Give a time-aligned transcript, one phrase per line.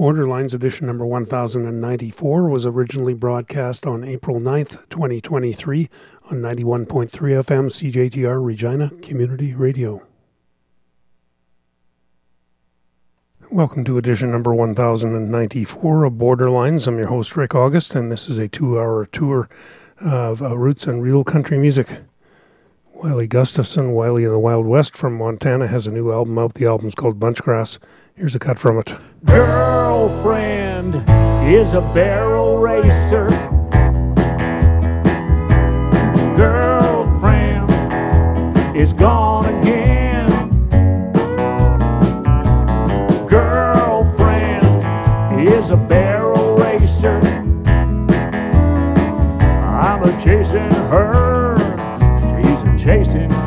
[0.00, 5.90] Borderlines edition number 1094 was originally broadcast on April 9th, 2023
[6.30, 10.06] on 91.3 FM CJTR Regina Community Radio.
[13.50, 16.86] Welcome to edition number 1094 of Borderlines.
[16.86, 19.50] I'm your host, Rick August, and this is a two hour tour
[20.00, 21.98] of uh, roots and real country music.
[22.94, 26.54] Wylie Gustafson, Wylie in the Wild West from Montana, has a new album out.
[26.54, 27.78] The album's called Bunchgrass.
[28.20, 28.94] Here's a cut from it.
[29.24, 30.96] Girlfriend
[31.48, 33.28] is a barrel racer.
[36.36, 37.70] Girlfriend
[38.76, 40.28] is gone again.
[43.26, 44.66] Girlfriend
[45.48, 47.20] is a barrel racer.
[49.80, 51.56] I'm a chasing her.
[52.36, 53.39] She's a chasing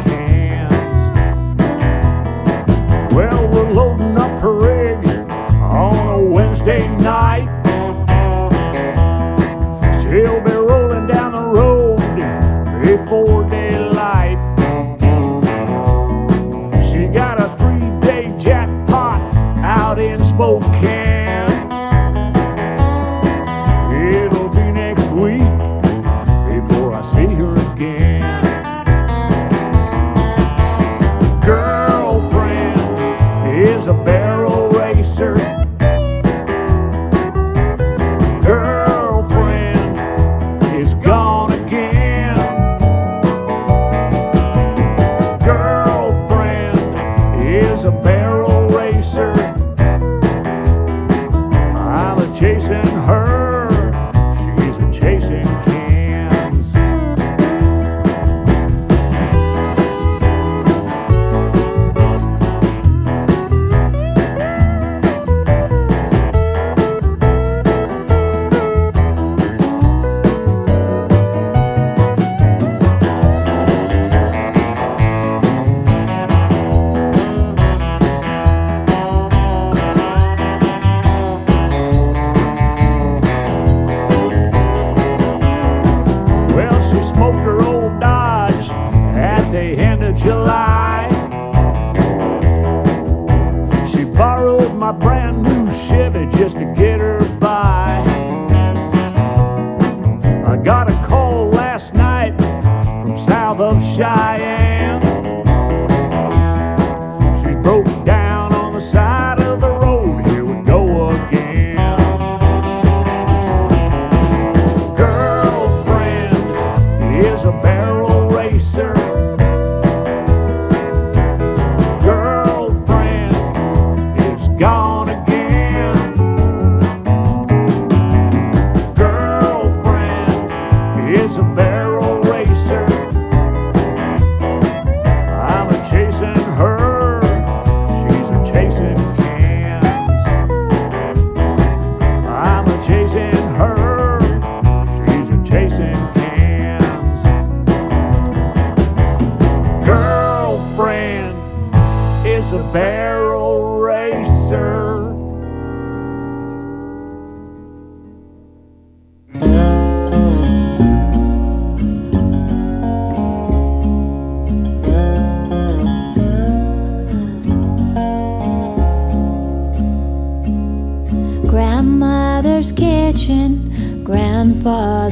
[33.93, 34.22] a barrel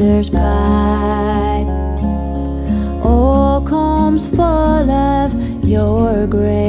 [0.01, 1.67] grandfather's pipe.
[3.05, 5.33] Old combs full of
[5.65, 6.60] your gray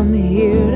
[0.00, 0.69] From here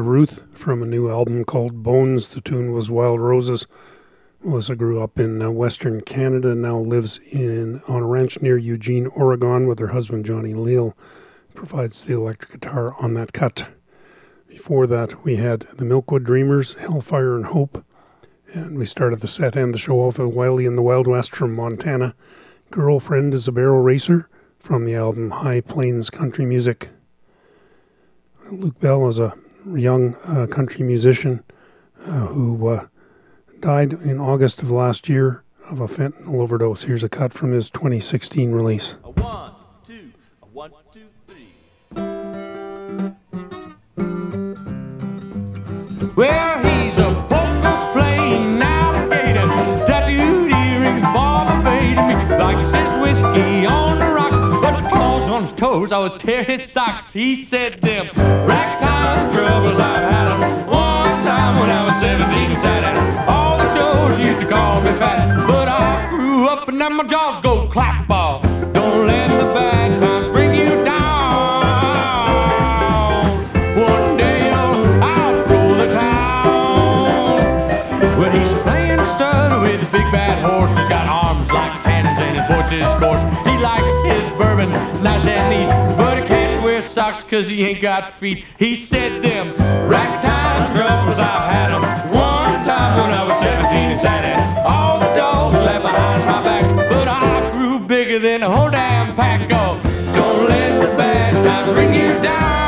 [0.00, 2.28] Ruth from a new album called Bones.
[2.28, 3.66] The tune was Wild Roses.
[4.42, 8.56] Melissa grew up in uh, Western Canada and now lives in on a ranch near
[8.56, 10.96] Eugene, Oregon, with her husband Johnny Leal.
[11.54, 13.68] Provides the electric guitar on that cut.
[14.48, 17.84] Before that, we had the Milkwood Dreamers, Hellfire and Hope,
[18.52, 21.34] and we started the set and the show off with Wylie in the Wild West
[21.36, 22.14] from Montana.
[22.70, 26.88] Girlfriend is a barrel racer from the album High Plains Country Music.
[28.50, 29.34] Luke Bell is a
[29.66, 31.42] young uh, country musician
[32.06, 32.86] uh, who uh,
[33.60, 36.82] died in August of last year of a fentanyl overdose.
[36.84, 38.96] Here's a cut from his 2016 release.
[39.04, 39.52] A one,
[39.86, 41.46] two, a one, two, three.
[46.16, 46.71] Well,
[55.62, 57.12] toes, I was tearing his socks.
[57.12, 58.08] He said them
[58.48, 63.08] ragtime troubles I've had 'em one time when I was 17 and sat at 'em.
[63.28, 67.04] All the Joes used to call me fat, but I grew up and now my
[67.04, 68.40] jaws go clap ball.
[68.72, 69.81] Don't let the bad
[87.14, 88.44] socks cause he ain't got feet.
[88.58, 89.48] He said them
[89.88, 94.98] ragtime troubles I've had 'em one time when I was 17 and sat at all
[94.98, 99.40] the dogs left behind my back, but I grew bigger than the whole damn pack.
[99.52, 99.78] Oh,
[100.14, 102.61] don't let the bad times bring you down.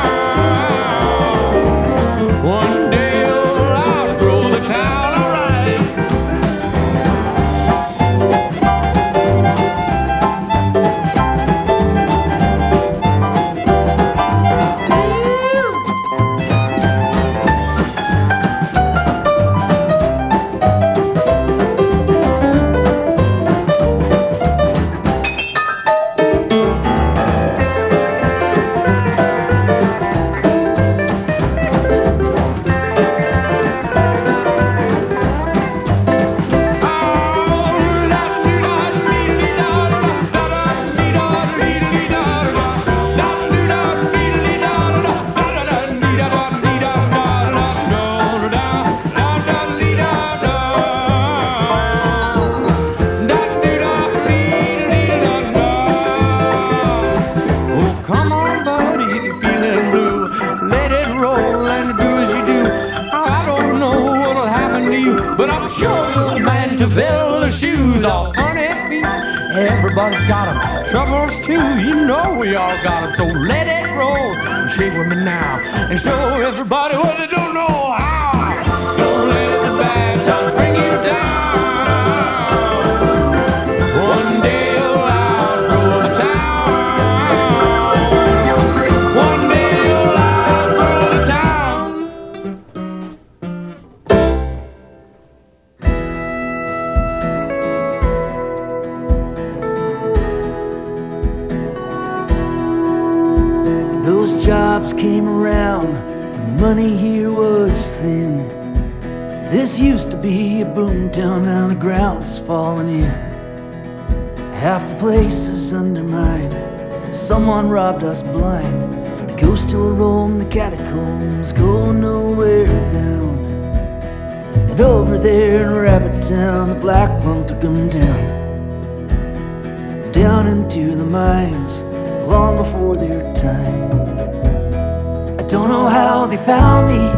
[136.44, 137.08] Found me.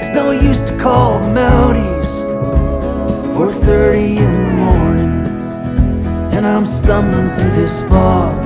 [0.00, 2.10] It's no use to call the Mounties.
[3.34, 5.14] 4:30 in the morning,
[6.34, 8.36] and I'm stumbling through this fog.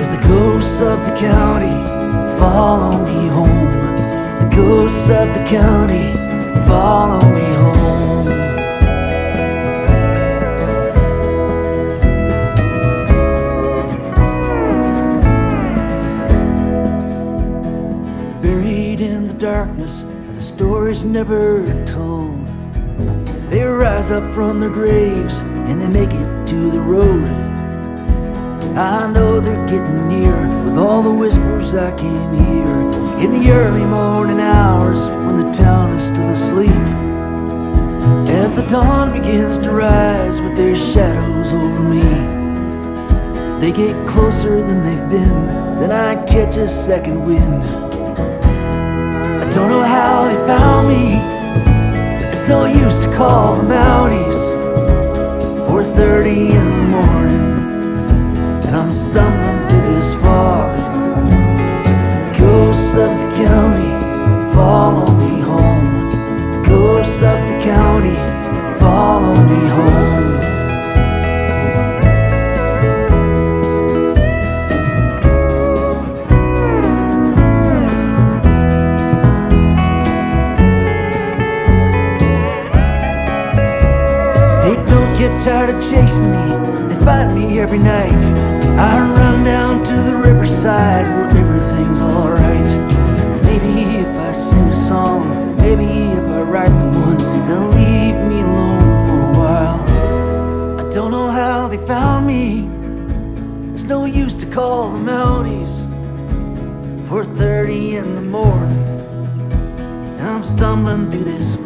[0.00, 1.74] As the ghosts of the county
[2.38, 3.96] follow me home.
[4.42, 6.12] The ghosts of the county
[6.68, 7.20] follow
[21.00, 22.44] stories never told.
[23.50, 27.26] They rise up from their graves and they make it to the road.
[28.76, 32.70] I know they're getting near with all the whispers I can hear
[33.18, 36.84] in the early morning hours when the town is still asleep.
[38.28, 42.08] As the dawn begins to rise with their shadows over me,
[43.60, 45.46] they get closer than they've been,
[45.80, 47.89] then I catch a second wind.
[50.20, 51.14] How they found me,
[52.28, 54.36] it's no use to call the Mounties.
[55.66, 57.44] 4.30 in the morning,
[58.66, 59.39] and I'm stumbling
[87.70, 88.20] every night.
[88.80, 92.66] I run down to the riverside where everything's alright.
[93.44, 98.40] Maybe if I sing a song, maybe if I write them one, they'll leave me
[98.40, 100.80] alone for a while.
[100.80, 102.68] I don't know how they found me,
[103.72, 105.86] it's no use to call the Mounties.
[107.08, 108.78] 4.30 in the morning,
[110.18, 111.56] and I'm stumbling through this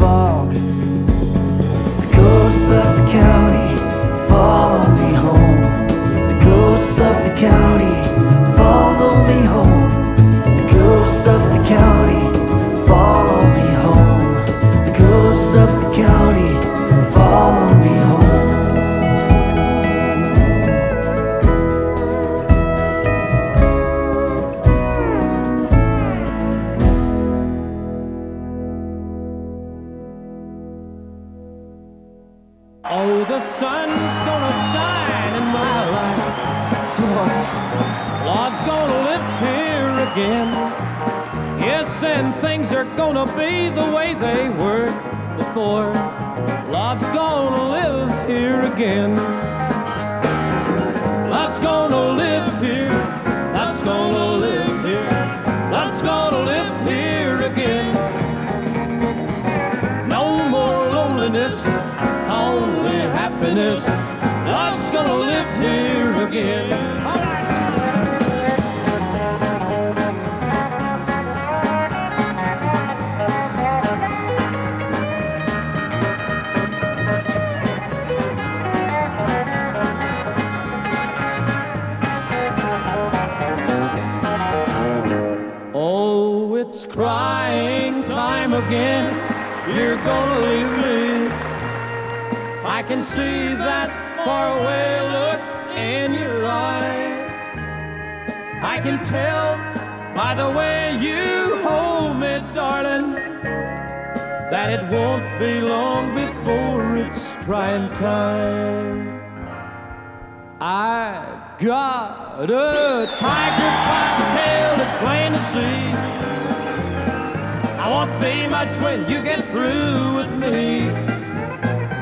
[118.65, 120.87] much when you get through with me.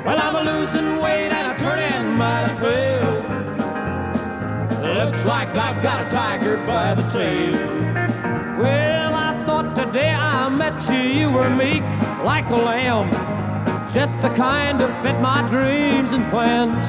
[0.04, 3.14] Well, I'm a losing weight and I'm turning mighty pale.
[4.94, 7.52] Looks like I've got a tiger by the tail.
[8.60, 11.82] Well, I thought today I met you, you were meek
[12.24, 13.10] like a lamb.
[13.92, 16.86] Just the kind to fit my dreams and plans.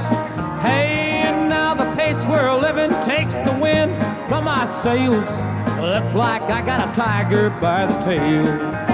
[0.62, 3.94] Hey, and now the pace we're living takes the wind
[4.28, 5.32] from my sails.
[5.82, 8.93] Looks like I got a tiger by the tail.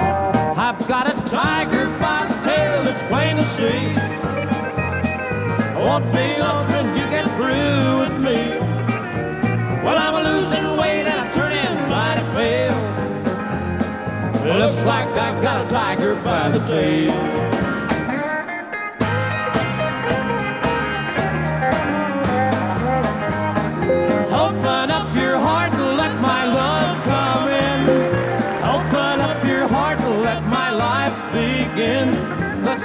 [0.89, 3.93] Got a tiger by the tail, it's plain to see.
[5.69, 8.57] I won't be long when you get through with me.
[9.83, 12.73] Well, I'm losing weight and I'm turning mighty pale.
[14.57, 17.58] Looks like I've got a tiger by the tail.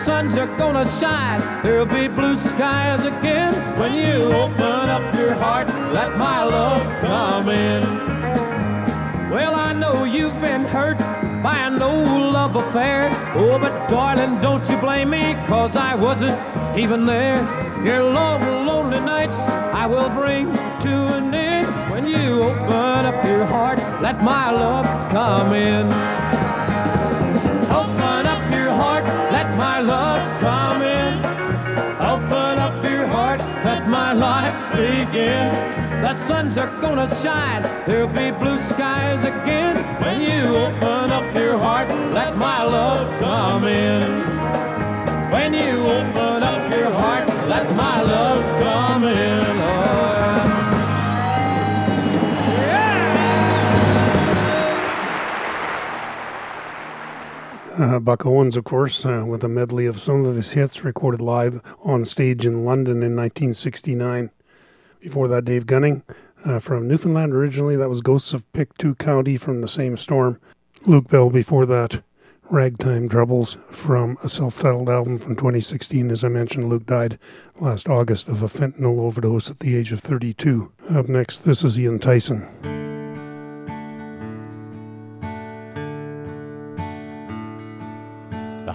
[0.05, 3.55] Suns are gonna shine, there'll be blue skies again.
[3.79, 7.83] When you open up your heart, let my love come in.
[9.31, 10.99] Well, I know you've been hurt
[11.43, 13.09] by an old love affair.
[13.35, 16.39] Oh, but darling, don't you blame me, cause I wasn't
[16.77, 17.41] even there.
[17.83, 21.91] Your long, lonely nights I will bring to an end.
[21.91, 26.24] When you open up your heart, let my love come in.
[29.55, 31.19] Let my love come in.
[32.01, 35.53] Open up your heart, let my life begin.
[36.03, 39.77] The suns are gonna shine, there'll be blue skies again.
[40.03, 44.25] When you open up your heart, let my love come in.
[45.31, 49.45] When you open up your heart, let my love come in.
[49.61, 50.24] Oh,
[57.77, 61.21] Uh, Buck Owens, of course, uh, with a medley of some of his hits recorded
[61.21, 64.31] live on stage in London in 1969.
[65.01, 66.05] Before that, Dave Gunning
[66.45, 67.75] uh, from Newfoundland originally.
[67.75, 70.41] That was Ghosts of Pictou County from the same storm.
[70.87, 72.05] Luke Bell before that,
[72.49, 76.13] Ragtime Troubles from a self titled album from 2016.
[76.13, 77.19] As I mentioned, Luke died
[77.59, 80.71] last August of a fentanyl overdose at the age of 32.
[80.91, 82.84] Up next, this is Ian Tyson.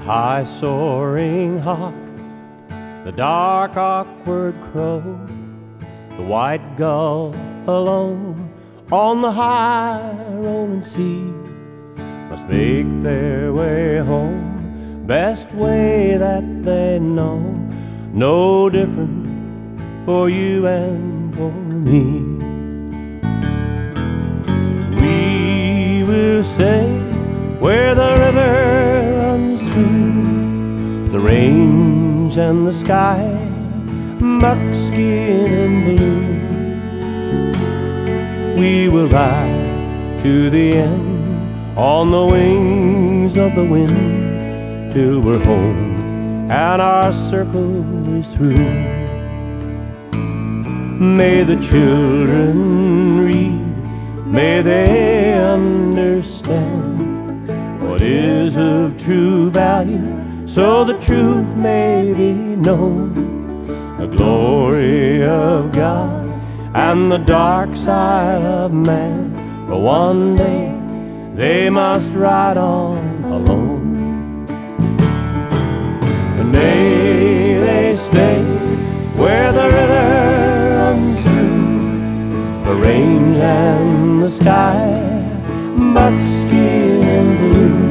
[0.06, 1.94] High soaring hawk,
[3.04, 5.02] the dark awkward crow,
[6.16, 7.36] the white gull
[7.68, 8.52] alone
[8.92, 11.22] on the high rolling sea
[12.30, 17.40] must make their way home, best way that they know,
[18.14, 19.28] no different
[20.06, 22.22] for you and for me.
[25.00, 26.88] We will stay
[27.60, 28.79] where the river
[31.20, 33.22] the range and the sky,
[34.40, 36.24] buckskin and blue.
[38.60, 46.50] We will ride to the end on the wings of the wind till we're home
[46.50, 48.70] and our circle is through.
[51.18, 56.70] May the children read, may they understand
[57.82, 60.09] what is of true value,
[60.50, 63.14] so the truth may be known.
[64.00, 66.28] The glory of God
[66.74, 69.36] and the dark side of man,
[69.68, 70.74] for one day
[71.36, 74.48] they must ride on alone.
[76.40, 78.42] And may they stay
[79.22, 80.08] where the river
[80.80, 84.82] runs through the range and the sky,
[85.94, 87.89] buckskin and blue.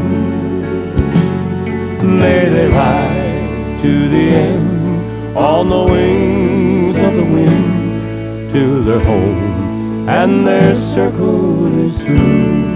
[2.08, 10.08] May they ride to the end on the wings of the wind till they're home
[10.08, 12.67] and their circle is through.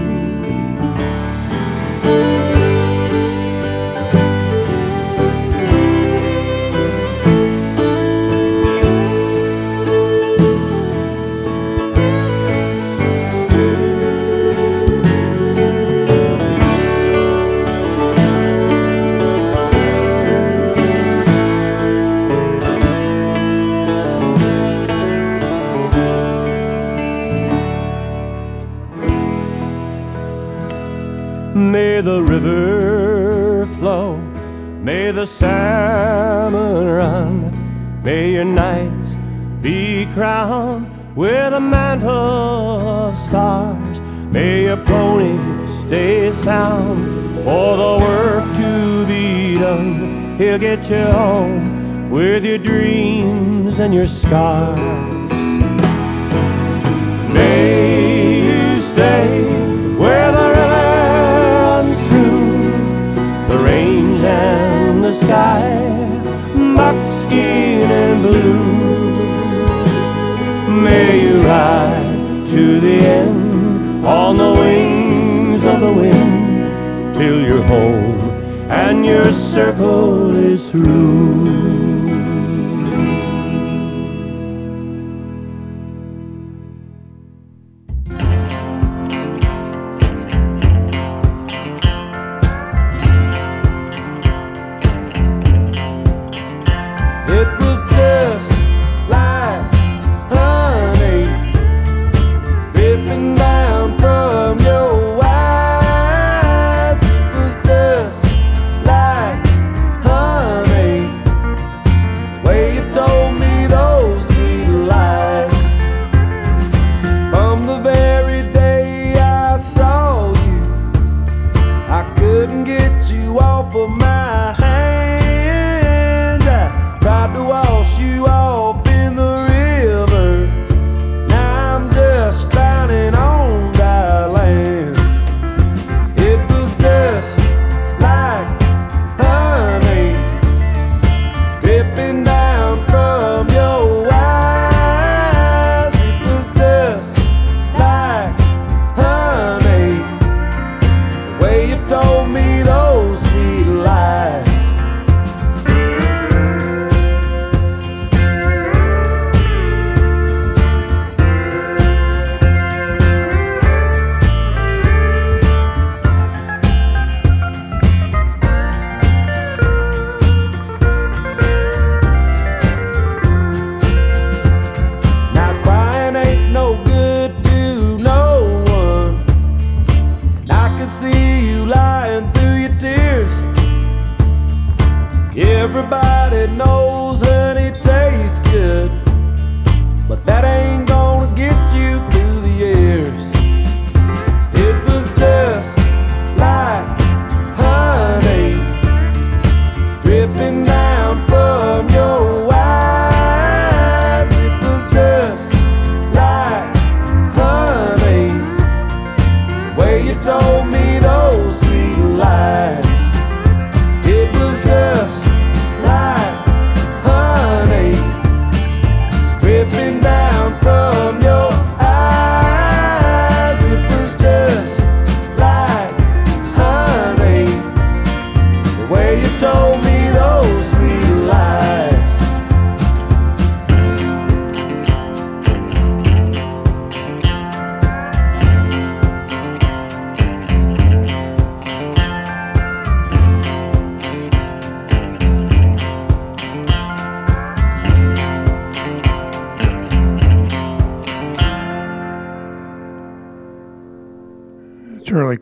[32.03, 34.17] The river flow,
[34.81, 39.15] may the salmon run, may your nights
[39.61, 40.85] be crowned
[41.15, 43.99] with a mantle of stars.
[44.33, 45.37] May your pony
[45.67, 46.97] stay sound
[47.45, 50.37] for the work to be done.
[50.37, 54.79] He'll get you home with your dreams and your scars.
[57.31, 59.32] May you stay
[65.33, 65.65] sky,
[66.77, 68.65] buckskin and blue.
[70.85, 78.19] May you ride to the end on the wings of the wind till you're home
[78.69, 81.82] and your circle is through.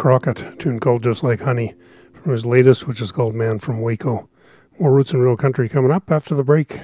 [0.02, 1.76] Crockett, tune called Just Like Honey,
[2.12, 4.28] from his latest, which is called Man from Waco.
[4.80, 6.80] More Roots and Real Country coming up after the break.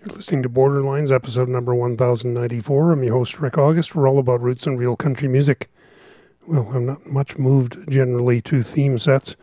[0.00, 2.90] You're listening to Borderlines, episode number 1094.
[2.90, 3.94] I'm your host, Rick August.
[3.94, 5.70] We're all about roots and real country music.
[6.48, 9.36] Well, I'm not much moved generally to theme sets,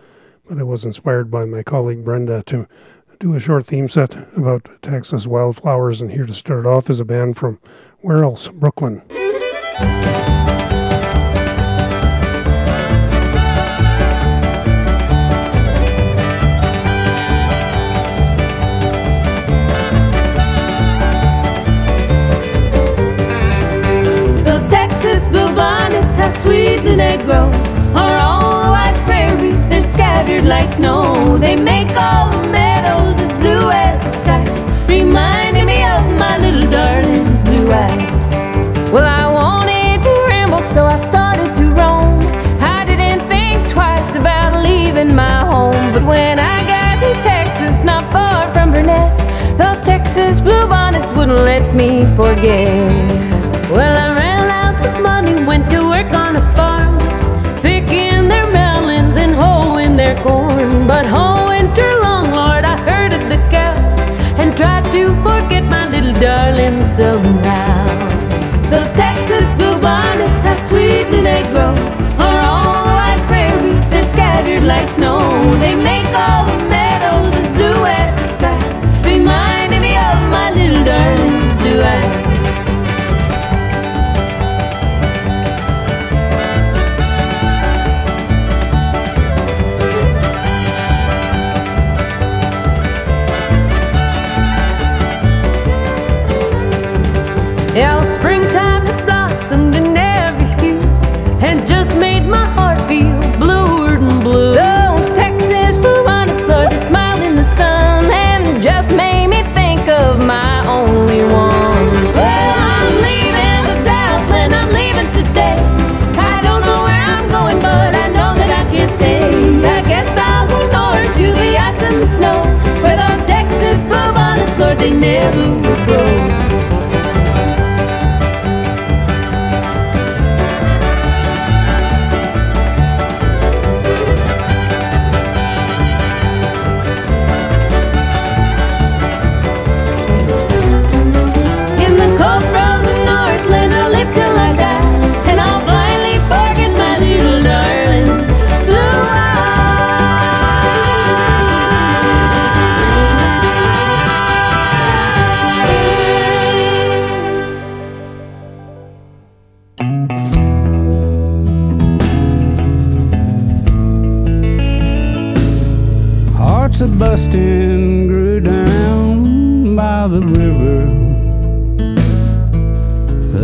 [0.49, 2.67] but I was inspired by my colleague Brenda to
[3.21, 6.01] do a short theme set about Texas wildflowers.
[6.01, 7.61] And here to start off is a band from
[8.03, 8.47] where else?
[8.49, 9.01] Brooklyn.
[26.41, 27.49] Sweetly they grow.
[27.95, 31.37] Are all the white prairies, they're scattered like snow.
[31.37, 32.62] They make all the meadows
[46.05, 49.11] when I got to Texas, not far from Burnet,
[49.57, 52.67] those Texas bluebonnets wouldn't let me forget.
[53.71, 56.97] Well, I ran out of money, went to work on a farm,
[57.61, 60.87] picking their melons and hoeing their corn.
[60.87, 63.99] But all winter long, Lord, I herded the cows
[64.39, 67.87] and tried to forget my little darling somehow.
[68.69, 71.73] Those Texas bluebonnets, how sweetly they grow,
[72.19, 75.19] are all the white prairies, they're scattered like snow.
[75.59, 75.75] They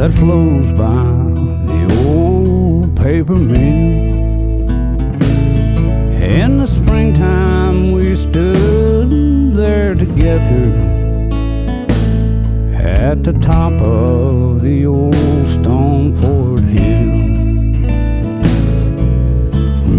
[0.09, 1.03] that flows by
[1.69, 4.09] the old paper mill.
[6.21, 10.73] In the springtime, we stood there together
[12.73, 17.09] at the top of the old stone fort hill.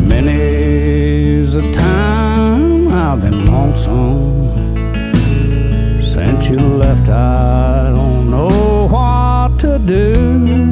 [0.08, 4.50] Many's a time I've been lonesome
[6.02, 7.08] since you left.
[7.08, 7.49] I
[9.90, 10.70] do.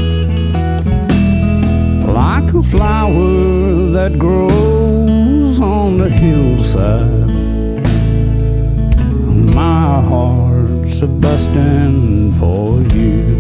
[2.20, 7.28] Like a flower that grows on the hillside.
[9.61, 13.38] My heart's a busting for you.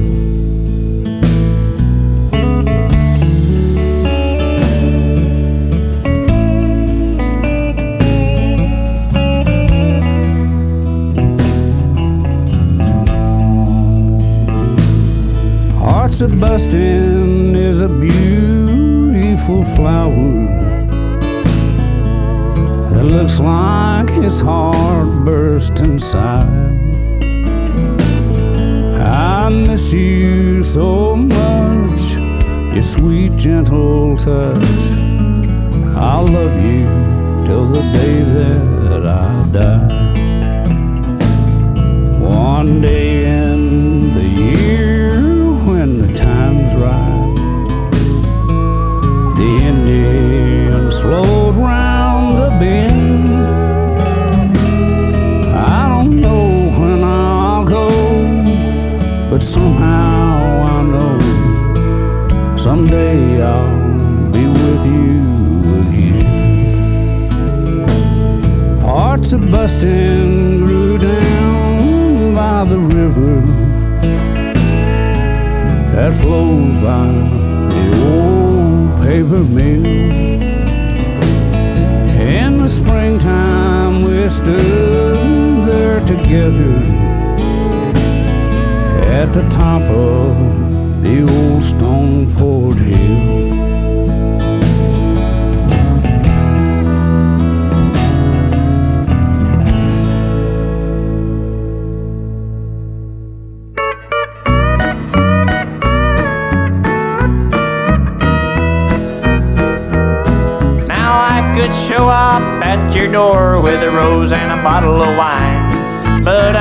[16.20, 20.34] Busting is a beautiful flower
[22.90, 26.48] that looks like his heart burst inside.
[29.00, 32.16] I miss you so much,
[32.74, 34.58] your sweet, gentle touch.
[35.96, 36.84] I'll love you
[37.46, 38.22] till the day
[38.88, 40.08] that I die.
[42.18, 44.87] One day in the year
[45.78, 47.34] when the time's right,
[49.38, 53.46] the Indians flowed round the bend.
[55.54, 56.46] I don't know
[56.80, 57.90] when I'll go,
[59.30, 61.16] but somehow I know
[62.56, 65.14] someday I'll be with you
[65.84, 67.28] again.
[68.80, 70.37] Hearts are busting,
[76.08, 77.06] that flows by
[77.74, 79.84] the old paper mill.
[82.18, 86.76] In the springtime, we stood there together
[89.20, 93.37] at the top of the old stone fort hill.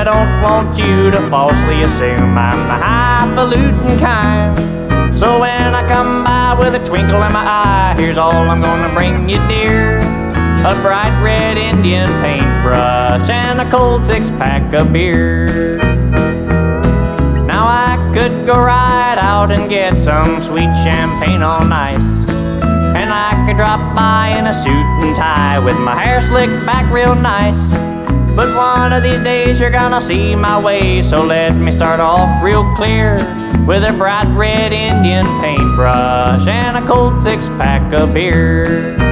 [0.08, 5.20] Don't want you to falsely assume I'm the highfalutin kind.
[5.20, 8.94] So when I come by with a twinkle in my eye, here's all I'm gonna
[8.94, 9.98] bring you, dear.
[10.64, 15.78] A bright red Indian paintbrush and a cold six pack of beer.
[17.46, 22.00] Now I could go right out and get some sweet champagne on ice.
[22.96, 26.90] And I could drop by in a suit and tie with my hair slicked back
[26.94, 27.97] real nice.
[28.38, 32.44] But one of these days you're gonna see my way, so let me start off
[32.44, 33.16] real clear
[33.66, 39.07] with a bright red Indian paintbrush and a cold six pack of beer.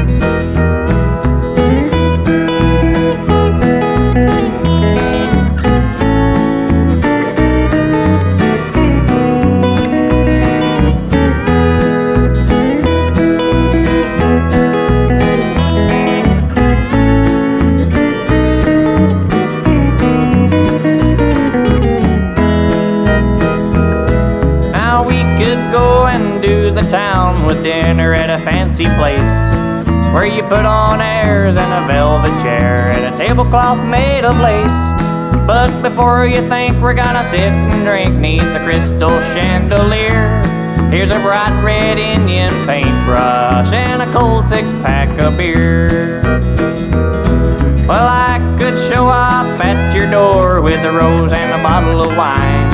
[30.50, 34.96] Put on airs in a velvet chair and a tablecloth made of lace.
[35.48, 40.44] But before you think we're gonna sit and drink neath the crystal chandelier,
[40.92, 46.22] here's a bright red Indian paintbrush and a cold six pack of beer.
[47.88, 52.16] Well, I could show up at your door with a rose and a bottle of
[52.16, 52.70] wine.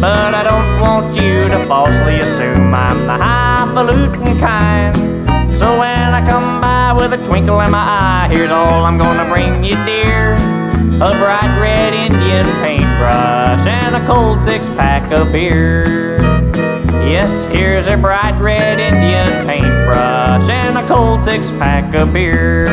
[0.00, 5.12] But I don't want you to falsely assume I'm the highfalutin kind.
[5.58, 5.91] So when
[7.02, 10.34] with a twinkle in my eye, here's all I'm gonna bring you, dear.
[10.34, 16.16] A bright red Indian paintbrush and a cold six pack of beer.
[17.04, 22.66] Yes, here's a bright red Indian paintbrush and a cold six pack of beer.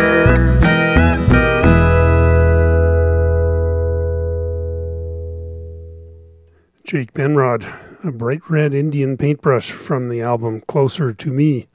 [6.83, 7.65] Jake Penrod,
[8.03, 11.68] a bright red Indian paintbrush from the album Closer to Me.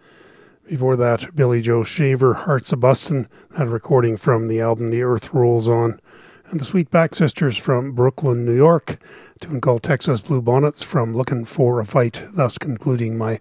[0.67, 5.35] Before that, Billy Joe Shaver, Hearts a Bustin', that recording from the album The Earth
[5.35, 6.01] Rolls On.
[6.47, 8.99] And the Sweetback Sisters from Brooklyn, New York,
[9.41, 13.41] tune called Texas Blue Bonnets from Looking for a Fight, thus concluding my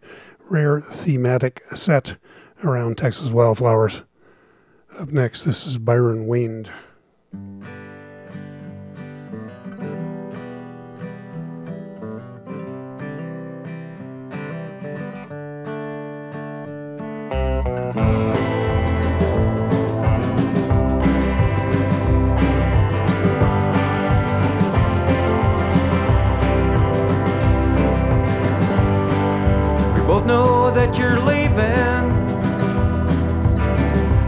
[0.49, 2.17] rare thematic set
[2.61, 4.03] around Texas wildflowers.
[4.97, 6.69] Up next, this is Byron Wayne.
[30.23, 32.11] both know that you're leaving.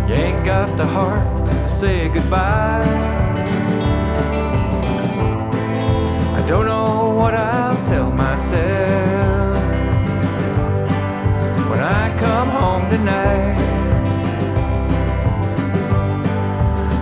[0.08, 2.84] You ain't got the heart to say goodbye.
[6.36, 9.56] I don't know what I'll tell myself
[11.70, 13.56] when I come home tonight.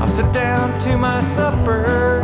[0.02, 2.22] I'll sit down to my supper.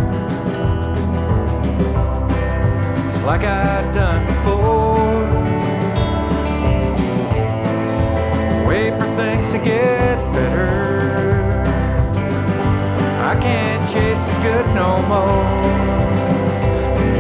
[3.12, 5.59] Just like I've done before.
[9.52, 11.10] to get better.
[13.22, 15.46] I can't chase the good no more.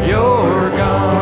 [0.08, 1.19] You're gone.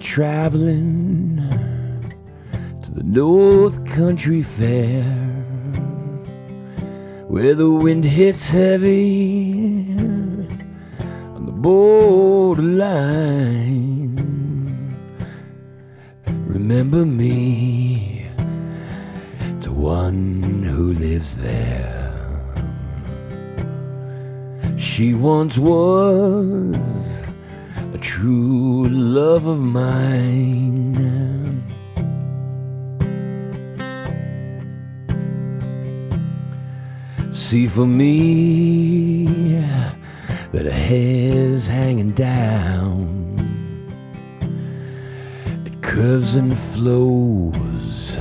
[0.00, 1.36] traveling
[2.82, 5.02] to the North Country Fair
[7.28, 9.49] where the wind hits heavy.
[37.32, 39.24] See for me
[40.52, 43.36] that her hair's hanging down.
[45.64, 48.18] It curves and flows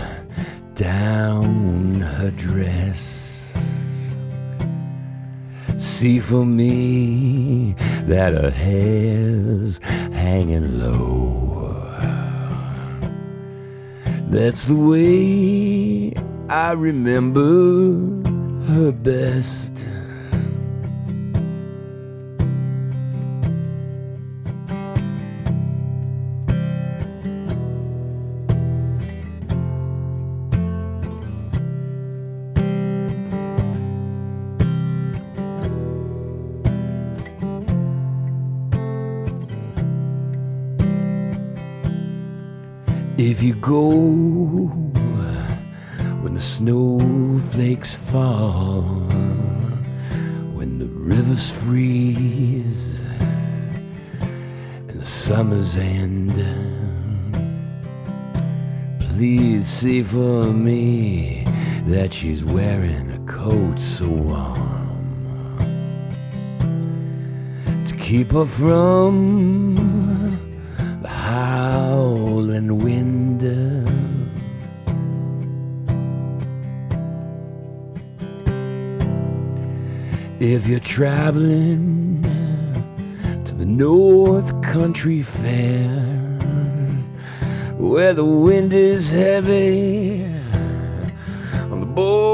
[0.76, 3.52] down her dress.
[5.78, 9.80] See for me that her hair's
[10.14, 11.76] hanging low.
[14.30, 16.14] That's the way
[16.48, 18.19] I remember
[18.70, 19.86] her best.
[43.18, 43.90] If you go
[46.22, 46.42] when the
[47.40, 48.84] snowflakes fall,
[50.56, 53.00] when the rivers freeze
[54.90, 56.34] and the summers end,
[59.00, 61.46] please see for me
[61.88, 64.58] that she's wearing a coat so warm
[67.86, 69.89] to keep her from
[80.40, 82.22] If you're traveling
[83.44, 85.90] to the North Country Fair,
[87.78, 90.24] where the wind is heavy
[91.54, 92.32] on the borderline,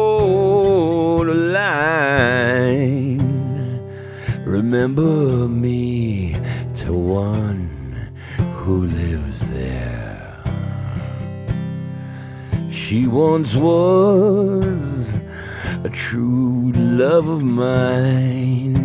[4.45, 6.38] remember me
[6.76, 8.12] to one
[8.58, 10.43] who lives there.
[12.70, 15.12] She once was
[15.84, 18.78] a true love of mine.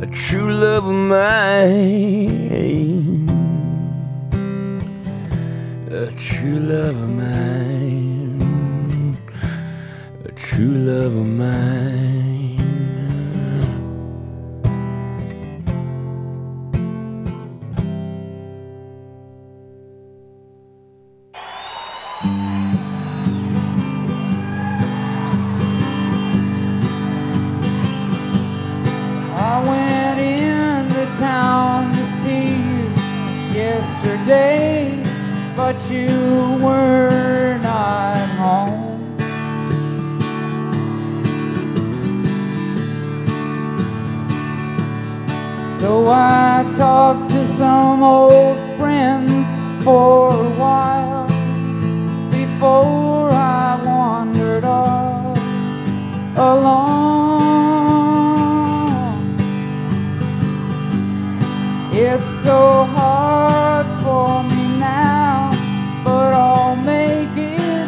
[0.00, 2.38] A true love of mine.
[5.90, 8.40] A true love of mine.
[10.24, 12.29] A true love of mine.
[34.30, 35.02] Yesterday,
[35.56, 39.16] but you were not home.
[45.68, 49.52] So I talked to some old friends
[49.84, 51.26] for a while
[52.30, 55.38] before I wandered off
[56.36, 57.00] alone.
[61.92, 63.59] It's so hard
[64.10, 65.50] for me now,
[66.02, 67.86] but I'll make it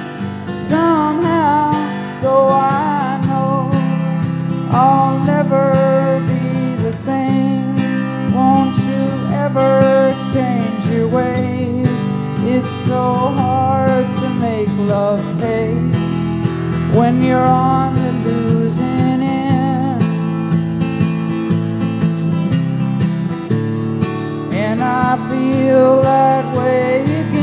[0.57, 1.73] somehow.
[2.23, 3.71] Though I know
[4.71, 5.67] I'll never
[6.31, 7.75] be the same.
[8.37, 9.05] Won't you
[9.47, 9.73] ever
[10.33, 12.01] change your ways?
[12.55, 13.05] It's so
[13.43, 15.75] hard to make love pay
[16.99, 18.02] when you're on
[25.15, 27.35] I feel that way again.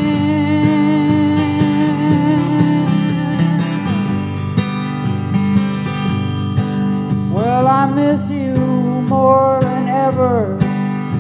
[7.32, 10.58] Well, I miss you more than ever.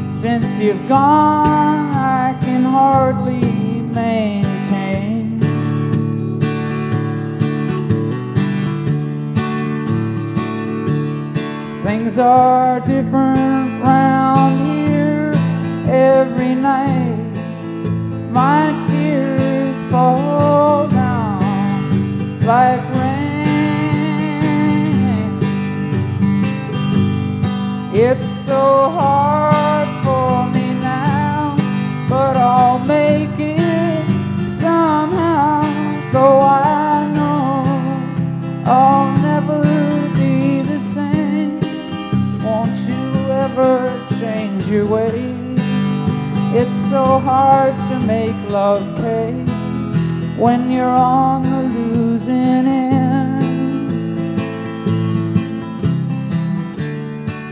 [0.09, 3.45] Since you've gone, I can hardly
[4.01, 5.39] maintain.
[11.83, 14.78] Things are different round here
[15.89, 17.33] every night.
[18.31, 23.19] My tears fall down like rain.
[27.91, 31.55] It's so hard for me now,
[32.07, 34.05] but I'll make it
[34.49, 35.63] somehow.
[36.11, 37.63] Though I know
[38.65, 39.63] I'll never
[40.13, 41.59] be the same.
[42.43, 45.18] Won't you ever change your ways?
[46.51, 49.31] It's so hard to make love pay
[50.35, 53.91] when you're on the losing end.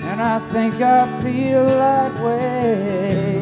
[0.04, 3.37] And I think I feel that way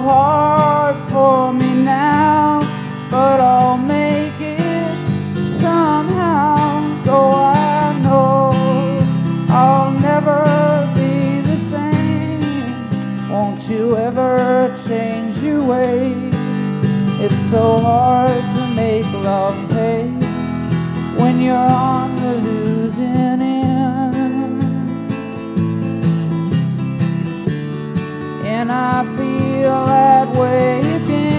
[0.00, 2.60] hard for me now,
[3.10, 7.02] but I'll make it somehow.
[7.04, 8.52] Though I know
[9.48, 10.42] I'll never
[10.94, 13.30] be the same.
[13.30, 16.34] Won't you ever change your ways?
[17.20, 19.59] It's so hard to make love
[29.70, 31.30] feel that way again.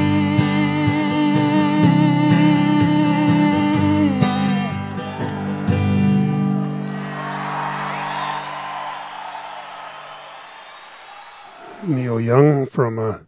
[11.84, 13.22] Neil Young from a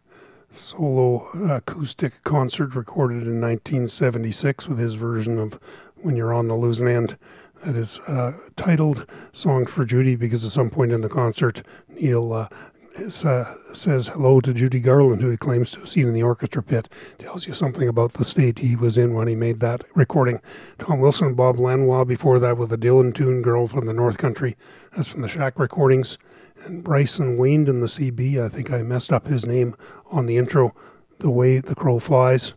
[0.51, 5.59] solo acoustic concert recorded in 1976 with his version of
[5.95, 7.17] When You're on the Losing End.
[7.65, 12.31] That is uh, titled Song for Judy because at some point in the concert, Neil
[12.31, 12.47] uh,
[12.95, 16.61] uh, says hello to Judy Garland, who he claims to have seen in the orchestra
[16.61, 16.89] pit.
[17.17, 20.41] Tells you something about the state he was in when he made that recording.
[20.77, 24.55] Tom Wilson Bob Lanois before that with the Dylan tune Girl from the North Country.
[24.95, 26.17] That's from the Shack recordings.
[26.63, 29.75] And Bryson Waind in the CB, I think I messed up his name
[30.11, 30.75] on the intro,
[31.19, 32.53] The Way the Crow Flies.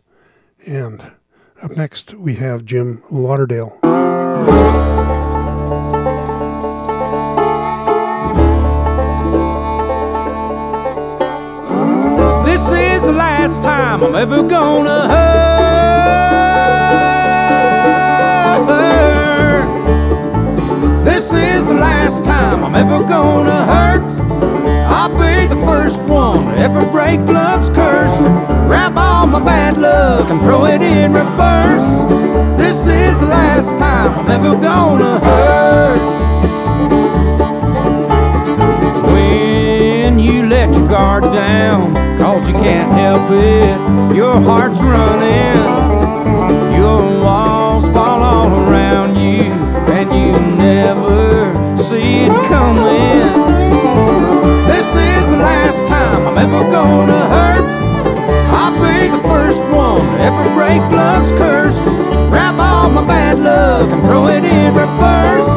[0.65, 1.11] And
[1.61, 3.77] up next, we have Jim Lauderdale.
[13.07, 16.27] The last time I'm ever gonna hurt
[18.67, 19.63] her.
[21.05, 24.03] This is the last time I'm ever gonna hurt.
[24.91, 28.17] I'll be the first one to ever break love's curse.
[28.67, 31.87] Grab all my bad luck and throw it in reverse.
[32.57, 36.26] This is the last time I'm ever gonna hurt.
[40.97, 45.61] Guard down, cause you can't help it, your heart's running.
[46.73, 49.43] Your walls fall all around you,
[49.93, 53.29] and you never see it coming.
[54.65, 57.67] This is the last time I'm ever gonna hurt.
[58.59, 61.79] I'll be the first one to ever break love's curse.
[62.31, 65.51] Grab all my bad luck and throw it in reverse.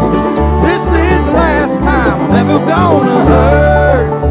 [0.68, 4.29] This is the last time I'm ever gonna hurt.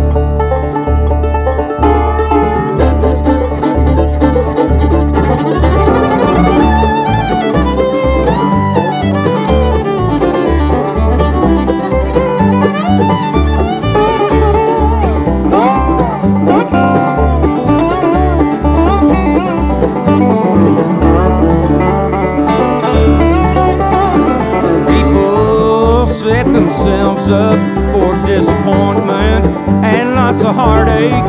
[27.29, 27.59] Up
[27.93, 29.45] for disappointment
[29.85, 31.23] and lots of heartache.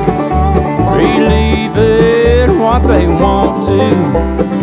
[0.96, 3.90] Relieve it what they want to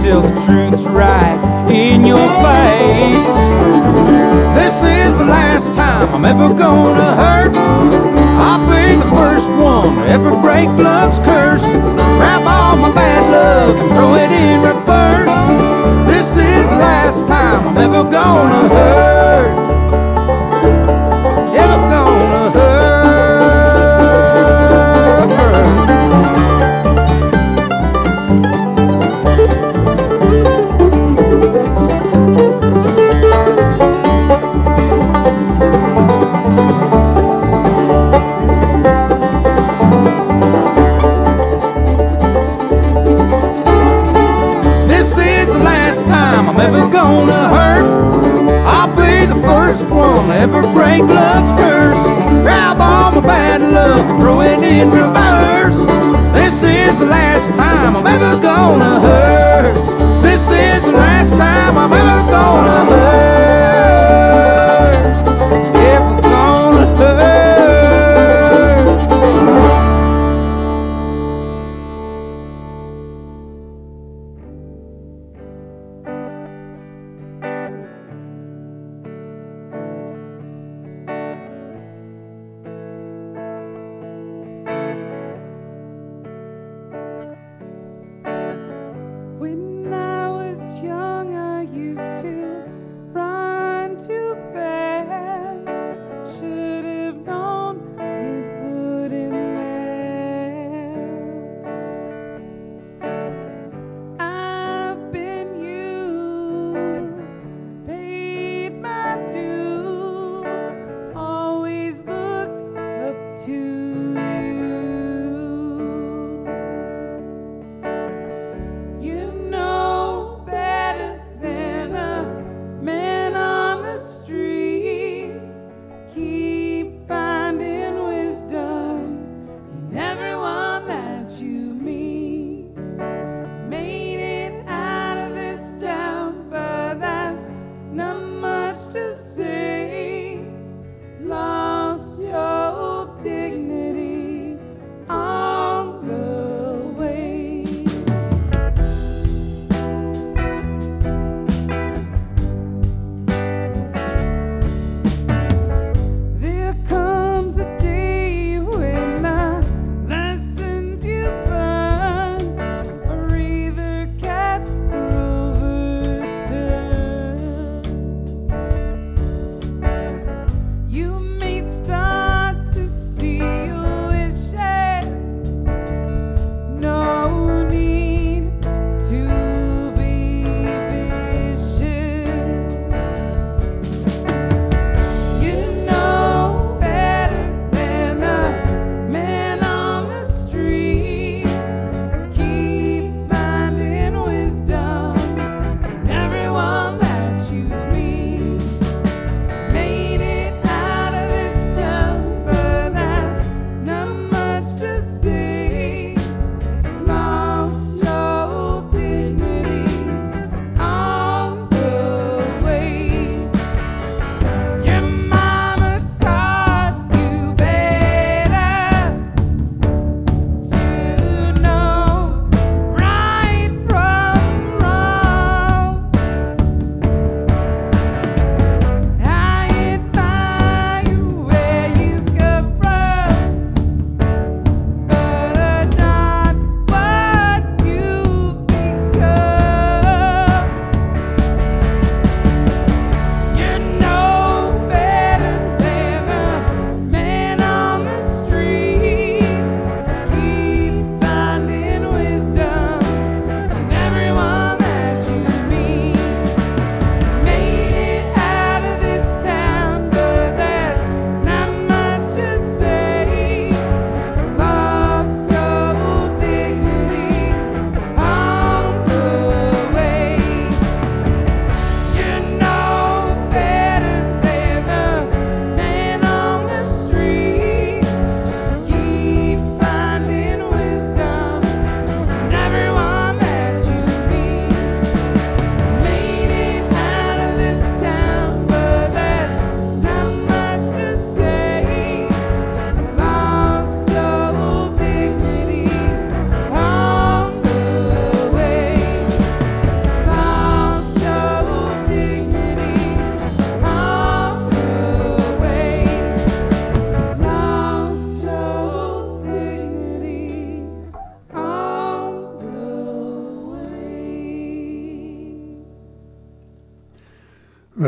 [0.02, 1.38] till the truth's right
[1.70, 3.28] in your face.
[4.58, 7.54] This is the last time I'm ever gonna hurt.
[7.56, 11.64] I'll be the first one to ever break love's curse.
[11.64, 15.38] Grab all my bad luck and throw it in reverse.
[16.08, 19.67] This is the last time I'm ever gonna hurt.
[50.98, 52.04] Break love's curse.
[52.44, 55.86] Grab all my bad luck throw it in reverse.
[56.34, 60.22] This is the last time I'm ever gonna hurt.
[60.22, 63.57] This is the last time I'm ever gonna hurt.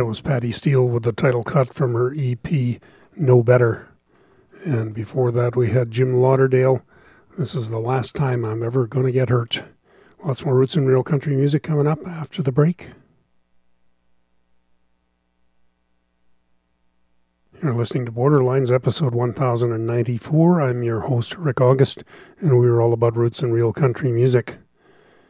[0.09, 2.81] was Patti Steel with the title cut from her EP
[3.15, 3.89] No Better.
[4.65, 6.83] And before that, we had Jim Lauderdale.
[7.37, 9.61] This is the last time I'm ever going to get hurt.
[10.25, 12.89] Lots more roots and real country music coming up after the break.
[17.61, 20.59] You're listening to Borderlines, episode 1094.
[20.59, 22.03] I'm your host, Rick August,
[22.39, 24.57] and we are all about roots and real country music.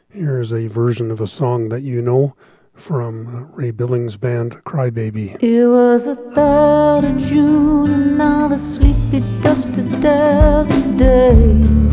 [0.07, 2.33] Here's a version of a song that you know
[2.79, 5.41] from uh, Ray Billings' band Crybaby.
[5.41, 11.88] It was the 3rd of June, and now the sleepy dust of the day.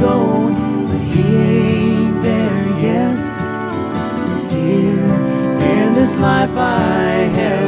[0.00, 3.18] going, but he ain't there yet.
[4.50, 5.14] Here
[5.72, 7.63] in this life I have.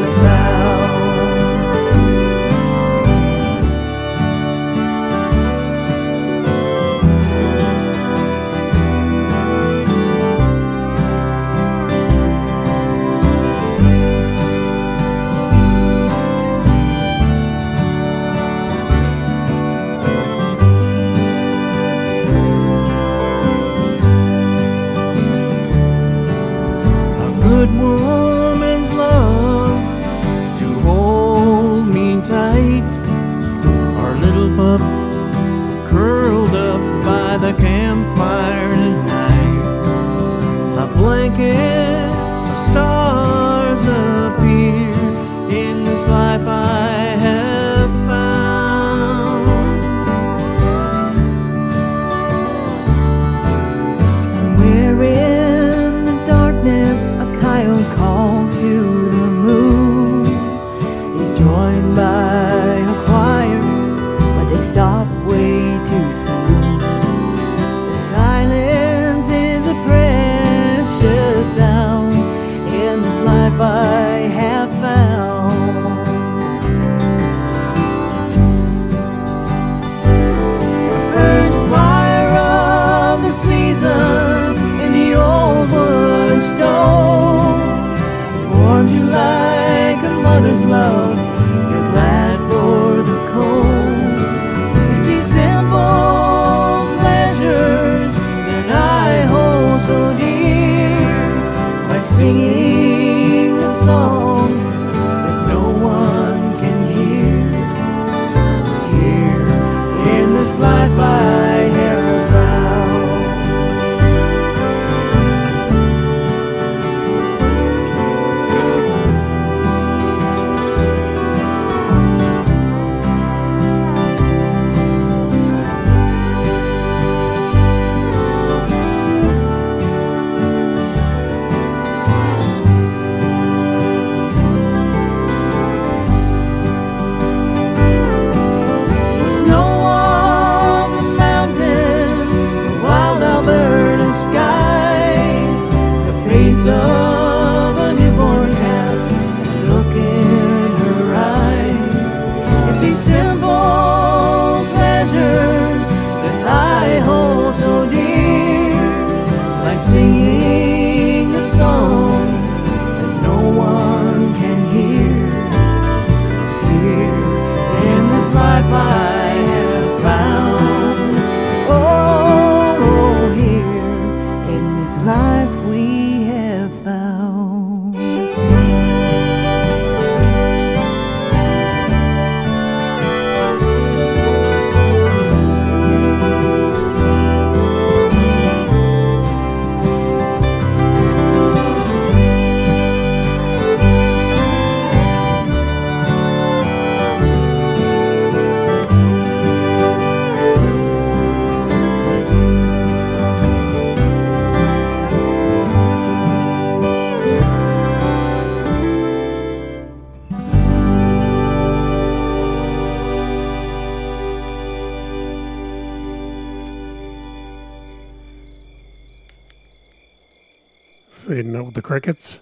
[221.86, 222.40] Crickets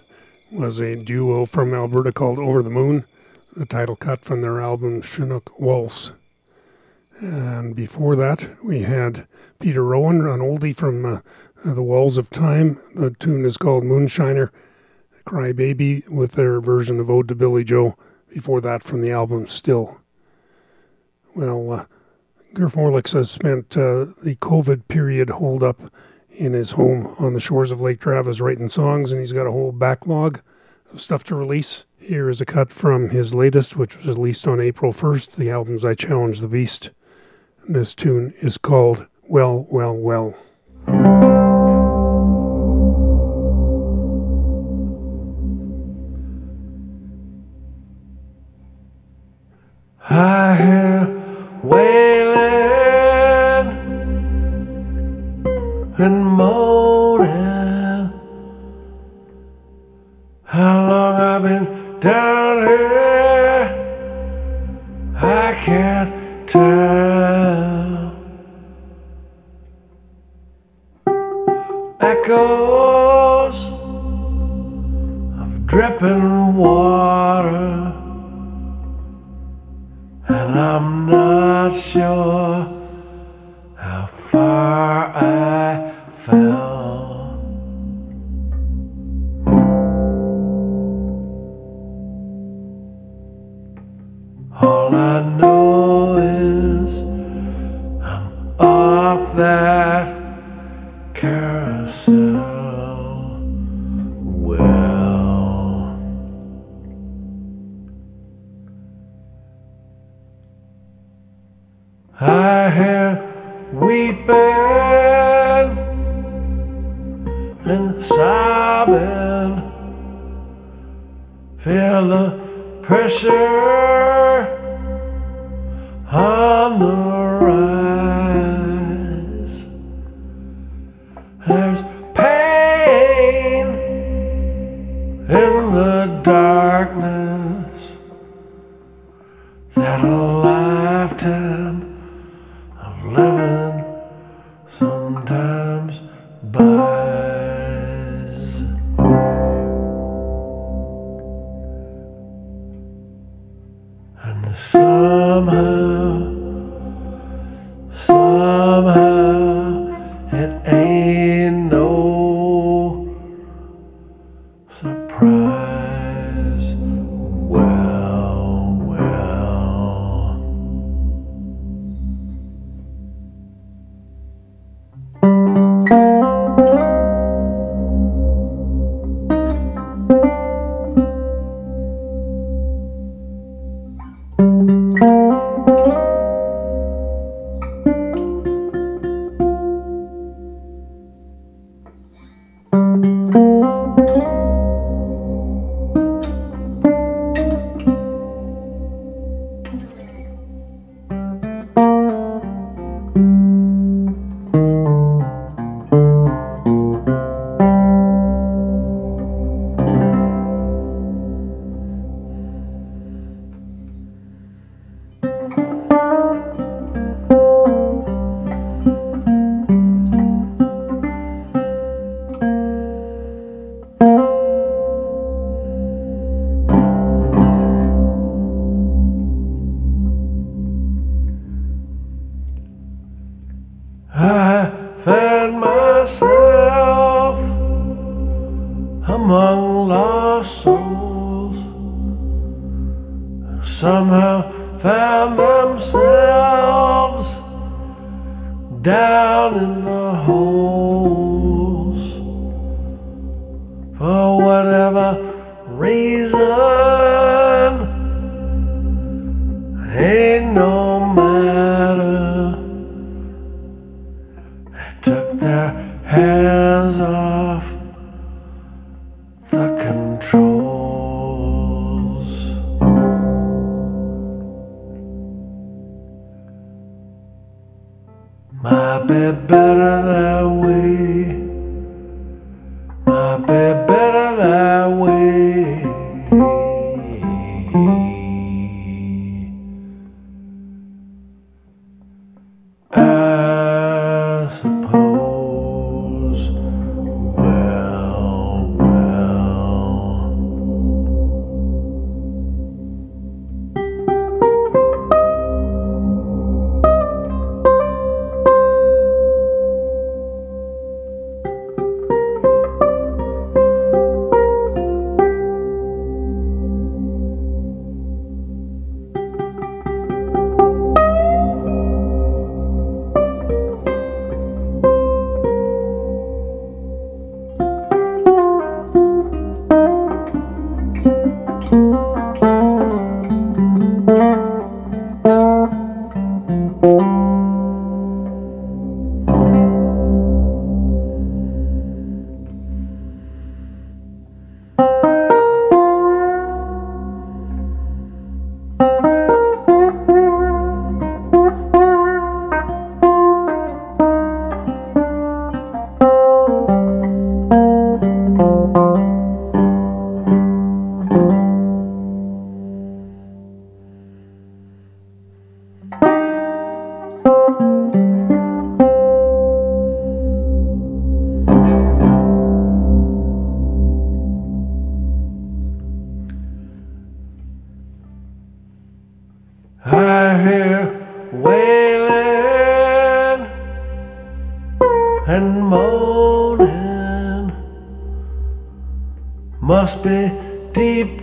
[0.51, 3.05] was a duo from Alberta called Over the Moon,
[3.55, 6.13] the title cut from their album Chinook Waltz.
[7.19, 9.27] And before that, we had
[9.59, 11.19] Peter Rowan, an oldie from uh,
[11.63, 12.81] The Walls of Time.
[12.95, 14.49] The tune is called Moonshiner.
[15.27, 17.95] Crybaby with their version of Ode to Billy Joe.
[18.27, 19.99] Before that, from the album Still.
[21.35, 21.85] Well, uh,
[22.55, 25.91] Gurf Morlix has spent uh, the COVID period holed up
[26.35, 29.51] in his home on the shores of Lake Travis writing songs, and he's got a
[29.51, 30.41] whole backlog
[30.91, 31.85] of stuff to release.
[31.97, 35.83] Here is a cut from his latest, which was released on April 1st, the album's
[35.83, 36.91] I Challenge the Beast.
[37.65, 40.35] And this tune is called Well, Well, Well.
[50.07, 51.14] I hear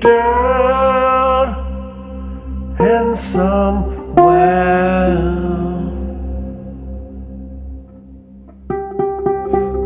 [0.01, 1.55] down
[2.78, 3.93] and somewhere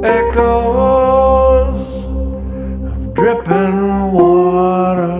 [0.04, 1.88] echoes
[2.90, 5.12] of dripping water,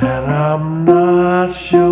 [0.00, 1.89] and I'm not sure.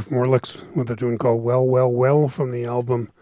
[0.00, 3.12] Gurf Morlix with a tune called Well, Well, Well from the album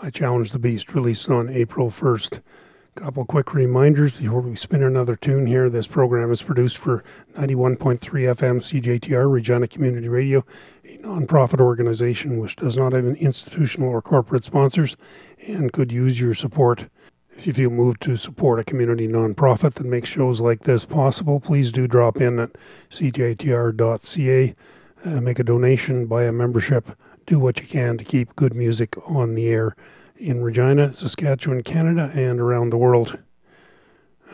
[0.00, 2.38] I Challenge the Beast, released on April 1st.
[2.96, 5.68] A Couple quick reminders before we spin another tune here.
[5.68, 7.02] This program is produced for
[7.36, 10.44] 91.3 FM CJTR, Regina Community Radio,
[10.84, 14.96] a nonprofit organization which does not have institutional or corporate sponsors
[15.48, 16.86] and could use your support.
[17.36, 21.40] If you feel moved to support a community nonprofit that makes shows like this possible,
[21.40, 22.50] please do drop in at
[22.88, 24.54] cjtr.ca
[25.04, 26.96] uh, make a donation, buy a membership,
[27.26, 29.76] do what you can to keep good music on the air
[30.16, 33.18] in Regina, Saskatchewan, Canada, and around the world.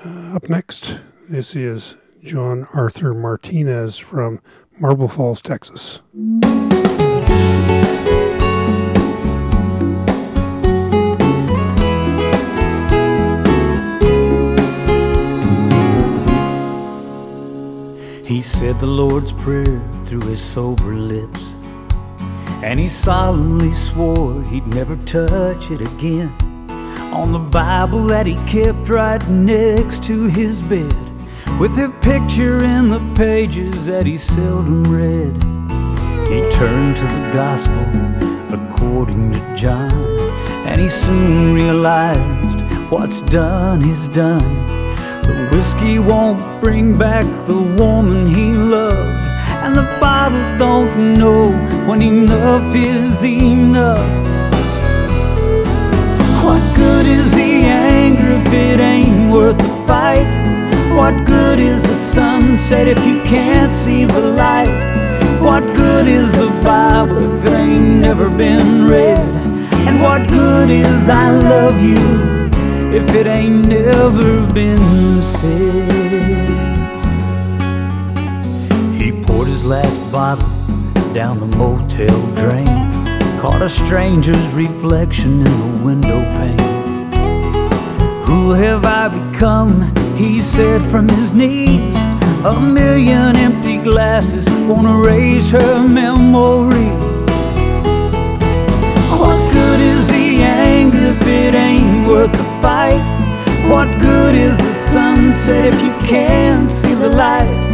[0.05, 4.41] Uh, up next, this is John Arthur Martinez from
[4.79, 6.01] Marble Falls, Texas.
[18.27, 21.53] He said the Lord's Prayer through his sober lips.
[22.61, 26.35] And he solemnly swore he'd never touch it again.
[27.13, 30.93] On the Bible that he kept right next to his bed,
[31.61, 35.37] with a picture in the pages that he seldom read.
[36.29, 37.79] He turned to the gospel
[38.53, 39.93] according to John,
[40.67, 44.86] and he soon realized what's done is done.
[45.57, 49.23] Whiskey won't bring back the woman he loved,
[49.65, 51.51] and the bottle don't know
[51.89, 54.07] when enough is enough.
[56.45, 60.29] What good is the anger if it ain't worth the fight?
[60.95, 65.41] What good is the sunset if you can't see the light?
[65.41, 69.19] What good is the Bible if it ain't never been read?
[69.89, 72.36] And what good is I love you?
[72.97, 75.93] If it ain't never been said.
[78.99, 80.49] He poured his last bottle
[81.13, 82.67] down the motel drain,
[83.39, 87.13] caught a stranger's reflection in the window pane.
[88.25, 89.95] Who have I become?
[90.17, 91.95] He said from his knees.
[92.47, 96.96] A million empty glasses wanna erase her memory.
[102.27, 103.03] Worth the fight?
[103.69, 107.65] What good is the sunset if you can't see the light?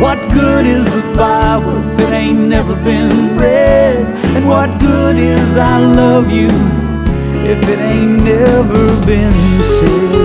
[0.00, 3.98] What good is the Bible if it ain't never been read?
[4.36, 6.48] And what good is I love you
[7.46, 10.23] if it ain't never been said?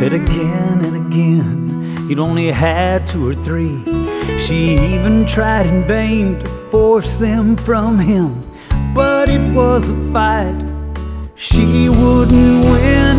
[0.00, 3.84] Said again and again he'd only had two or three.
[4.38, 8.40] She even tried in vain to force them from him,
[8.94, 10.56] but it was a fight
[11.34, 13.18] she wouldn't win.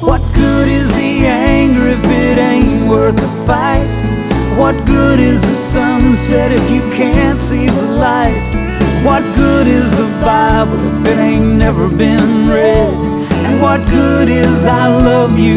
[0.00, 3.86] What good is the anger if it ain't worth the fight?
[4.58, 8.42] What good is the sunset if you can't see the light?
[9.04, 13.13] What good is the Bible if it ain't never been read?
[13.44, 15.56] And what good is I love you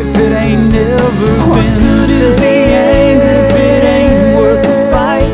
[0.00, 5.32] if it ain't never been good is the anger if it ain't worth the fight?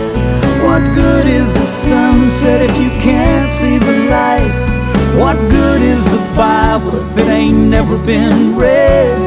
[0.64, 4.54] What good is the sunset if you can't see the light?
[5.18, 9.18] What good is the Bible if it ain't never been read?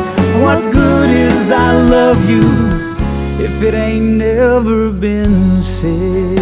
[0.41, 2.45] What good is I love you
[3.45, 6.39] if it ain't never been said?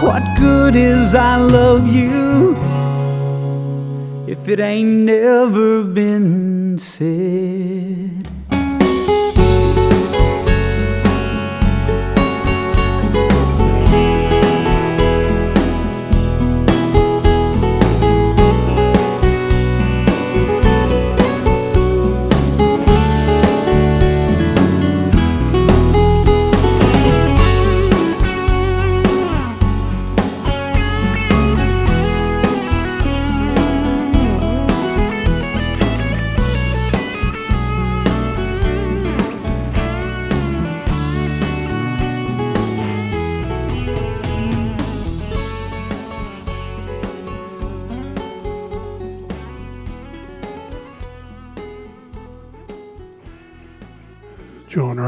[0.00, 2.63] What good is I love you
[4.48, 8.03] it ain't never been said?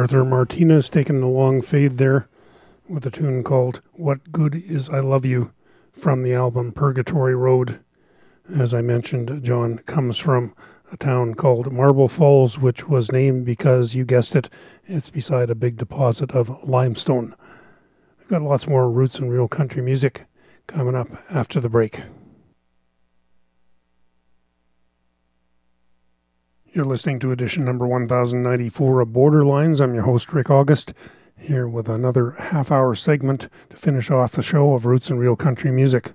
[0.07, 2.29] Arthur Martinez taking the long fade there
[2.89, 5.51] with a tune called What Good Is I Love You
[5.91, 7.81] from the album Purgatory Road.
[8.57, 10.55] As I mentioned, John comes from
[10.93, 14.49] a town called Marble Falls, which was named because, you guessed it,
[14.85, 17.35] it's beside a big deposit of limestone.
[18.21, 20.27] We've got lots more roots and real country music
[20.69, 22.03] coming up after the break.
[26.77, 29.81] You're listening to edition number 1094 of Borderlines.
[29.81, 30.93] I'm your host, Rick August,
[31.39, 35.37] here with another half hour segment to finish off the show of Roots and Real
[35.37, 36.13] Country Music.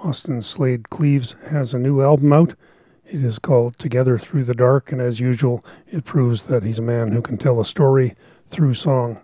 [0.00, 2.54] Austin Slaid Cleaves has a new album out.
[3.04, 6.82] It is called Together Through the Dark, and as usual, it proves that he's a
[6.82, 8.14] man who can tell a story
[8.46, 9.18] through song.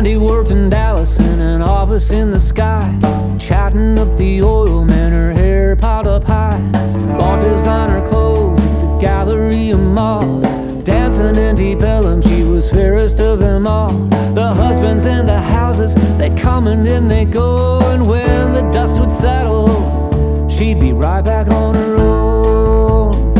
[0.00, 2.98] Sandy worked in Dallas in an office in the sky,
[3.38, 6.58] chatting up the oil man, her hair piled up high.
[7.18, 10.40] Bought designer clothes at the gallery Galleria Mall,
[10.84, 13.92] dancing in deep Ellum, she was fairest of them all.
[14.32, 18.98] The husbands in the houses, they'd come and then they'd go, and when the dust
[18.98, 23.34] would settle, she'd be right back on her own.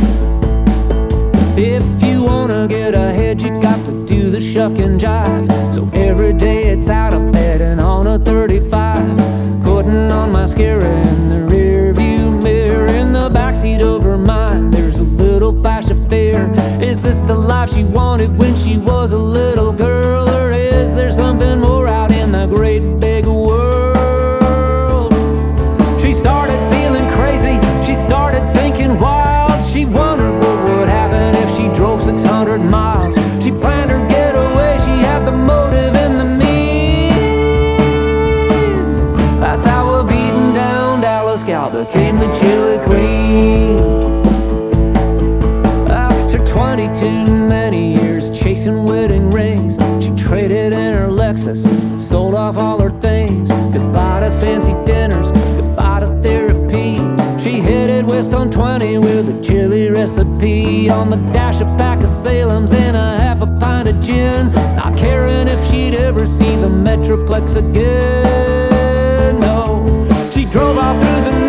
[1.57, 5.60] If you wanna get ahead, you got to do the shuck and jive.
[6.11, 11.45] Every day it's out of bed and on a 35, putting on mascara in the
[11.45, 14.73] rear view mirror in the backseat of her mind.
[14.73, 16.53] There's a little flash of fear.
[16.83, 21.13] Is this the life she wanted when she was a little girl, or is there
[21.13, 23.20] something more out in the great big
[59.23, 60.89] with a chili recipe.
[60.89, 64.51] On the dash, a pack of Salem's and a half a pint of gin.
[64.53, 69.39] Not caring if she'd ever see the Metroplex again.
[69.41, 69.85] No,
[70.33, 71.40] she drove off through the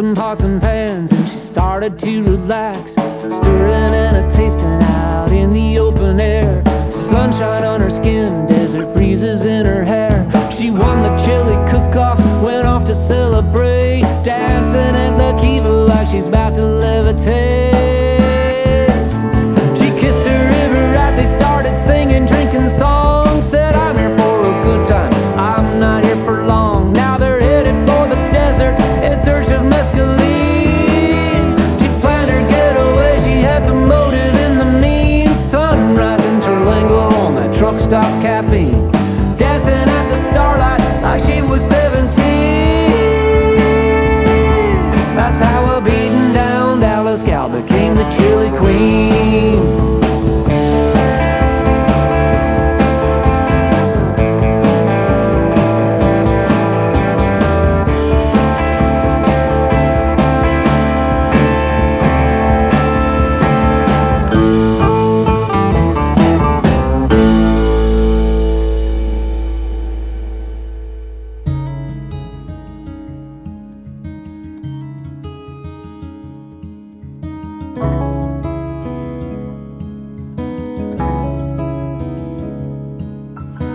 [0.00, 2.92] some pots and pans and she started to relax.
[2.92, 6.62] Stirring and a tasting out in the open air.
[6.90, 10.26] Sunshine on her skin, desert breezes in her hair.
[10.56, 14.00] She won the chili cook off, went off to celebrate.
[14.24, 17.89] Dancing at La Kiva like she's about to levitate.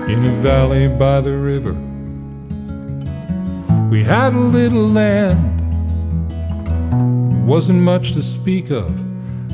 [0.07, 1.73] In a valley by the river.
[3.89, 5.43] We had a little land,
[7.45, 8.93] wasn't much to speak of.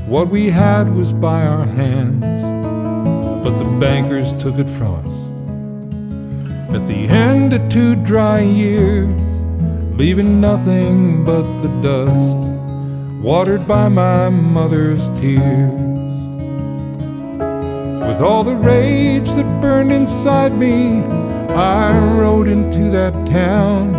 [0.07, 2.21] What we had was by our hands,
[3.43, 6.75] but the bankers took it from us.
[6.75, 9.09] At the end of two dry years,
[9.97, 12.50] leaving nothing but the dust,
[13.21, 15.71] watered by my mother's tears.
[18.07, 21.03] With all the rage that burned inside me,
[21.53, 23.93] I rode into that town.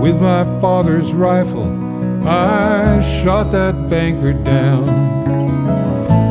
[0.00, 1.66] With my father's rifle,
[2.24, 4.86] I shot that banker down.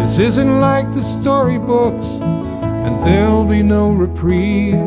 [0.02, 4.80] This isn't like the storybooks, and there'll be no reprieve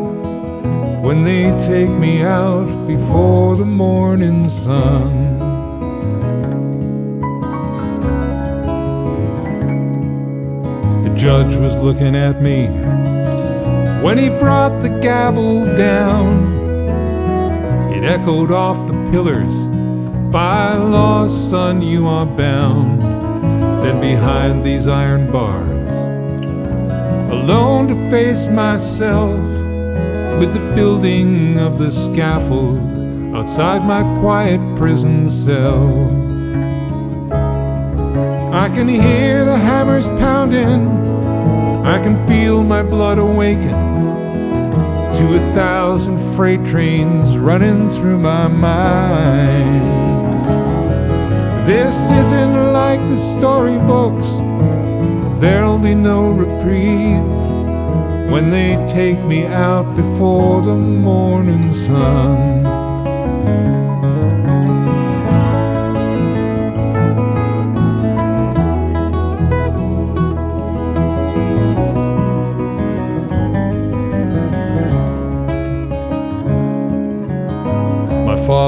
[1.04, 5.27] when they take me out before the morning sun.
[11.18, 12.68] Judge was looking at me
[14.04, 16.56] when he brought the gavel down.
[17.92, 19.54] It echoed off the pillars.
[20.32, 23.02] By law, son, you are bound.
[23.82, 25.68] Then behind these iron bars,
[27.32, 29.36] alone to face myself
[30.38, 32.78] with the building of the scaffold
[33.34, 35.88] outside my quiet prison cell.
[38.52, 41.07] I can hear the hammers pounding,
[41.89, 49.86] I can feel my blood awaken to a thousand freight trains running through my mind.
[51.66, 54.28] This isn't like the storybooks,
[55.40, 57.24] there'll be no reprieve
[58.31, 62.57] when they take me out before the morning sun.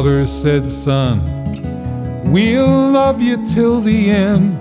[0.01, 1.21] Father said, Son,
[2.33, 4.59] we'll love you till the end.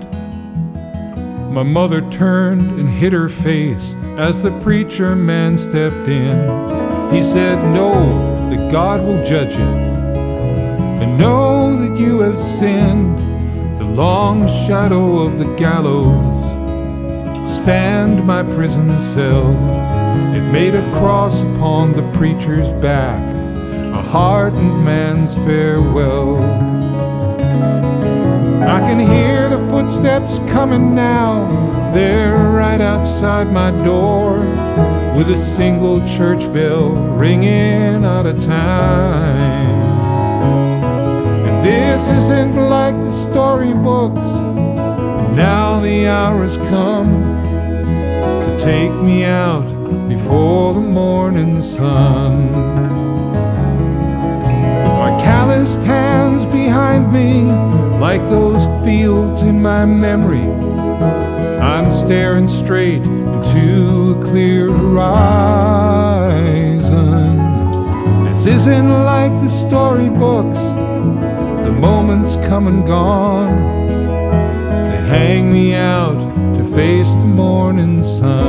[1.50, 6.36] My mother turned and hid her face as the preacher man stepped in.
[7.10, 7.94] He said, Know
[8.50, 9.72] that God will judge you,
[11.00, 13.18] and know that you have sinned.
[13.78, 16.44] The long shadow of the gallows
[17.56, 19.52] spanned my prison cell.
[20.36, 23.29] It made a cross upon the preacher's back,
[24.10, 26.42] hardened man's farewell.
[28.60, 31.46] I can hear the footsteps coming now.
[31.94, 34.40] They're right outside my door
[35.16, 39.78] with a single church bell ringing out of time.
[41.46, 44.18] And this isn't like the storybooks.
[45.36, 47.12] Now the hour has come
[48.44, 49.68] to take me out
[50.08, 53.09] before the morning sun.
[55.50, 57.42] Calloused hands behind me,
[57.98, 60.48] like those fields in my memory,
[61.60, 65.38] I'm staring straight into a clear horizon.
[68.26, 70.60] This isn't like the storybooks,
[71.64, 73.56] the moments come and gone.
[74.88, 76.20] They hang me out
[76.58, 78.39] to face the morning sun.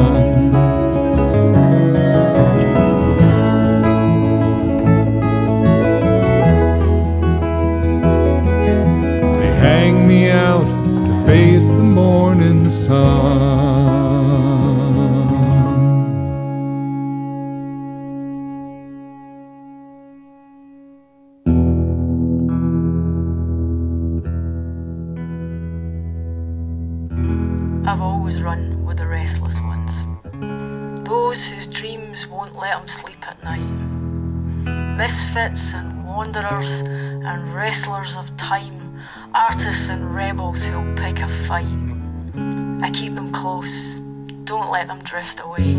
[44.71, 45.75] Let them drift away,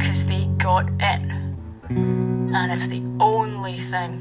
[0.00, 1.22] 'cause they got it.
[1.88, 4.12] And it's the only thing,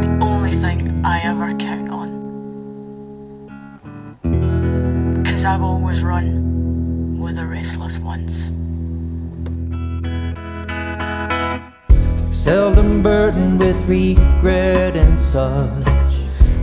[0.00, 2.08] the only thing I ever count on.
[5.24, 8.52] Cause I've always run with the restless ones.
[12.44, 16.14] seldom burdened with regret and such.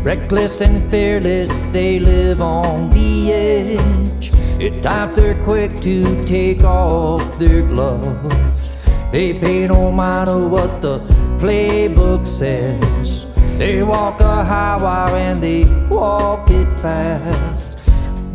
[0.04, 4.41] Reckless and fearless, they live on the edge.
[4.64, 8.70] It's time they're quick to take off their gloves.
[9.12, 11.00] They pay no of what the
[11.40, 13.26] playbook says.
[13.58, 17.76] They walk a high wire and they walk it fast.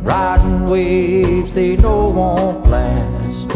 [0.03, 3.49] Riding waves they know won't last.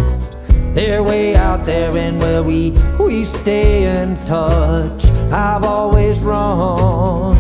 [0.73, 2.71] They're way out there and where we
[3.01, 5.05] we stay in touch.
[5.33, 7.35] I've always run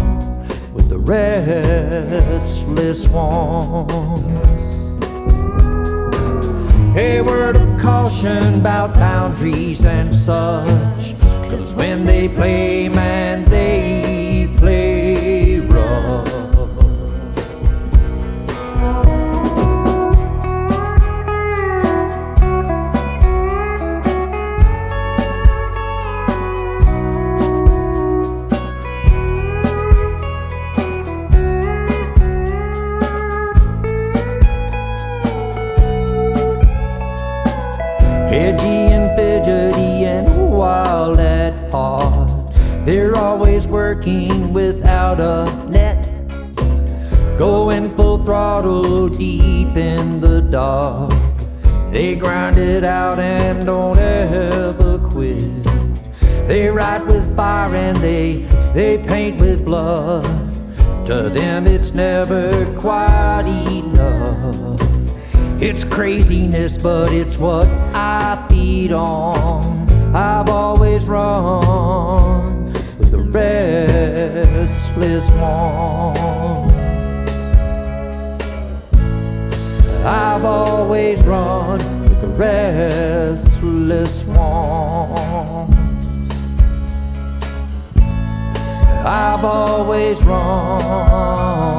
[0.74, 4.49] with the restless ones.
[6.96, 11.14] A word of caution about boundaries and such.
[11.48, 14.09] Cause when they play, man, they
[42.84, 46.08] They're always working without a net,
[47.36, 51.12] going full throttle deep in the dark.
[51.92, 55.62] They grind it out and don't ever quit.
[56.48, 60.24] They write with fire and they they paint with blood.
[61.06, 62.50] To them it's never
[62.80, 64.80] quite enough.
[65.60, 69.86] It's craziness, but it's what I feed on.
[70.16, 72.59] I've always run
[73.30, 76.74] restless ones.
[80.04, 84.40] I've always run with the restless ones.
[89.04, 91.70] I've always run.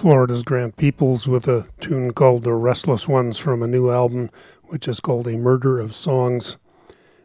[0.00, 4.30] Florida's Grant Peeples with a tune called The Restless Ones from a new album,
[4.64, 6.56] which is called A Murder of Songs.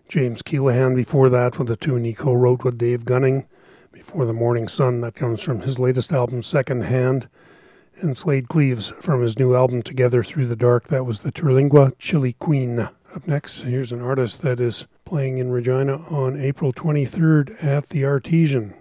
[0.09, 3.47] James Keelaghan before that with a tune he co wrote with Dave Gunning.
[3.93, 7.29] Before the Morning Sun, that comes from his latest album, Second Hand.
[8.01, 11.93] And Slaid Cleaves from his new album, Together Through the Dark, that was the Terlingua
[11.97, 12.79] Chili Queen.
[12.79, 18.03] Up next, here's an artist that is playing in Regina on April 23rd at the
[18.03, 18.73] Artesian.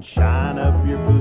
[0.00, 1.19] And shine up your boots.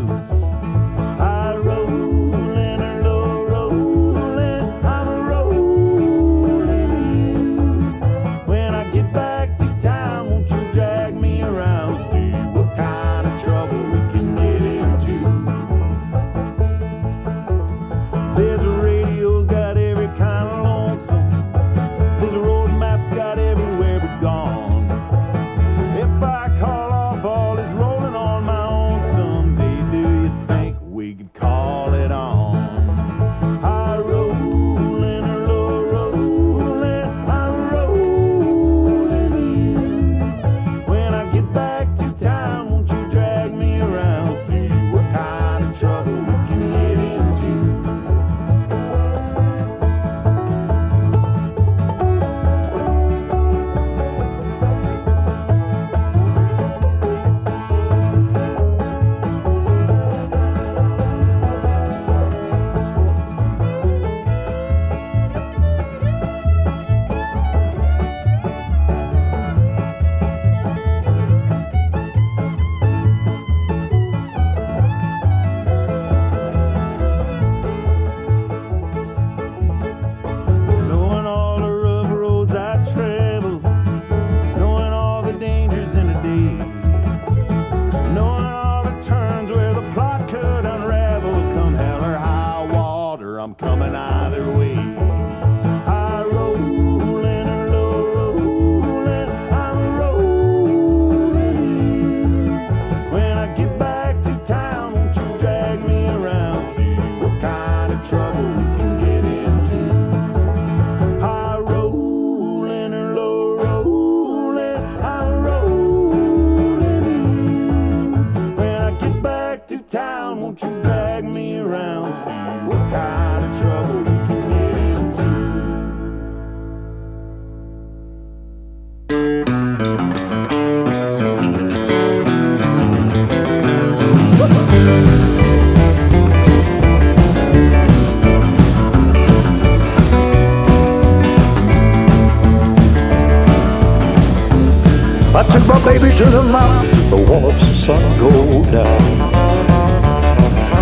[146.19, 148.29] To the mountains to watch the sun go
[148.69, 149.01] down.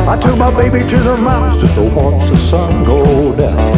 [0.10, 3.78] I took my baby to the mountains to watch the sun go down.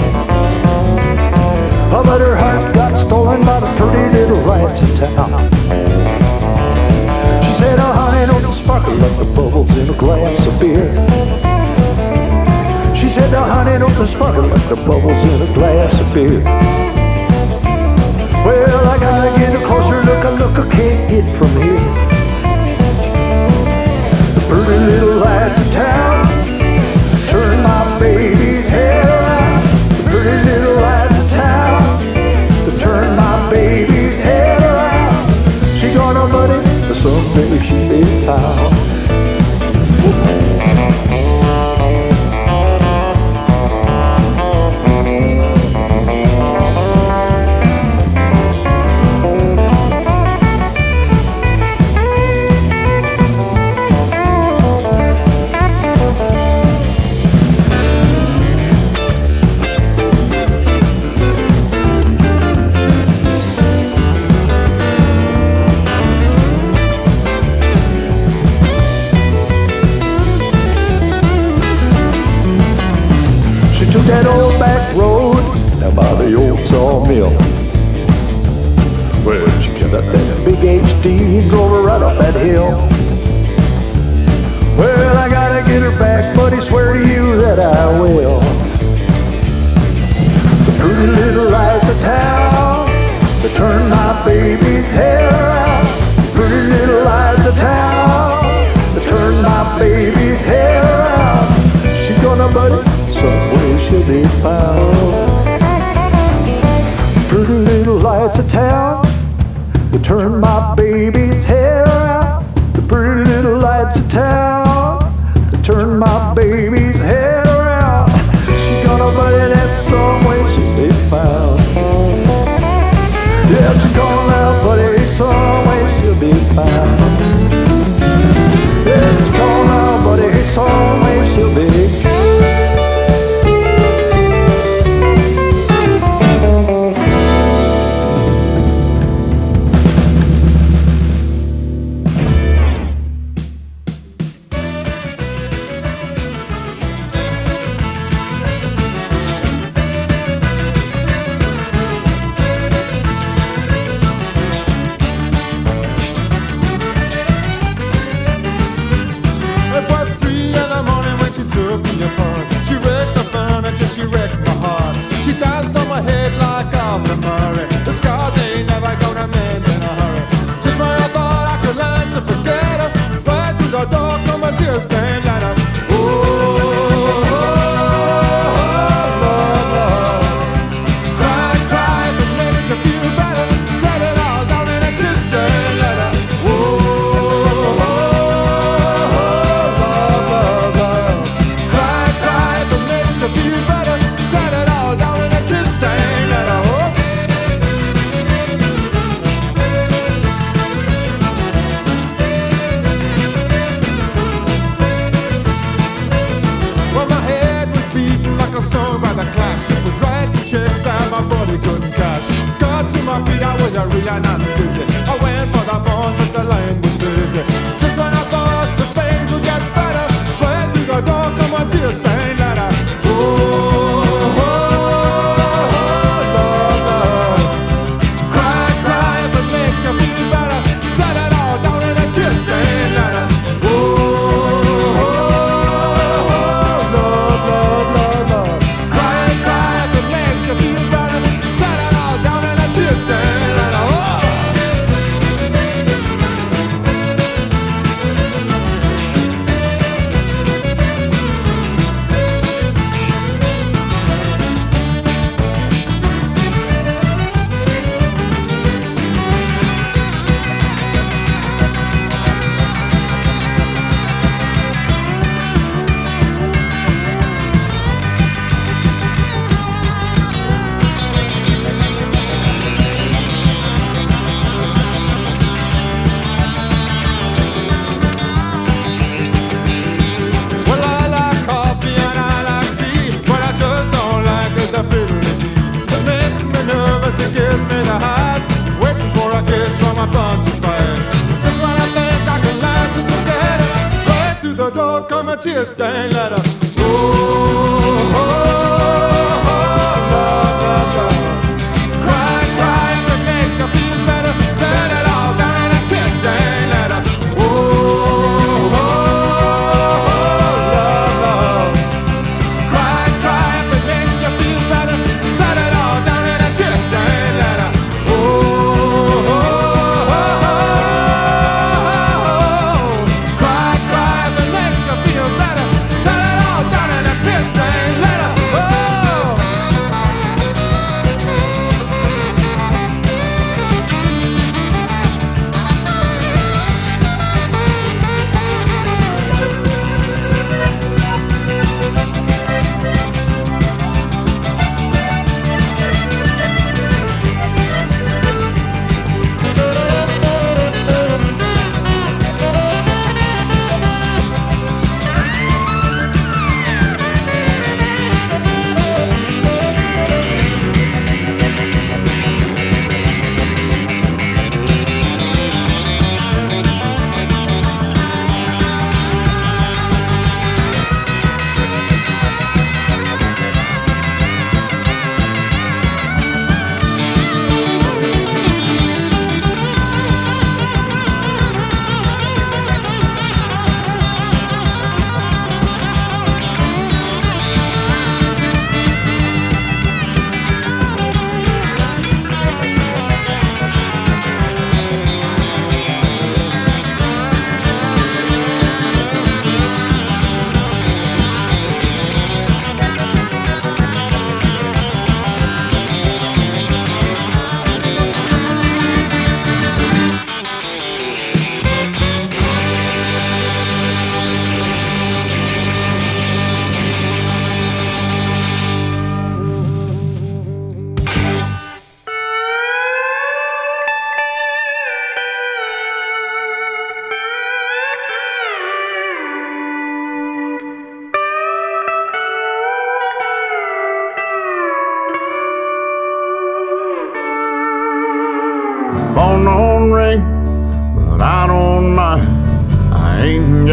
[1.94, 5.52] I bet her heart got stolen by the pretty little lights in town.
[7.44, 10.88] She said, oh honey, don't you sparkle like the bubbles in a glass of beer.
[12.96, 16.89] She said, oh honey, don't you sparkle like the bubbles in a glass of beer.
[20.80, 21.88] can't get from here.
[24.36, 26.26] The pretty little lads of town
[27.28, 29.62] turn my baby's head around.
[29.98, 31.84] The pretty little lads of town
[32.66, 35.78] that turn my baby's head around.
[35.78, 38.89] She got no money, but someday she may found.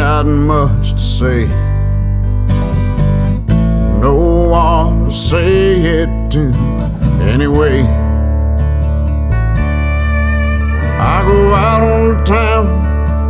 [0.04, 1.46] Much to say.
[3.98, 4.14] No
[4.50, 6.52] one to say it to
[7.22, 7.80] anyway.
[11.00, 12.66] I go out on the town,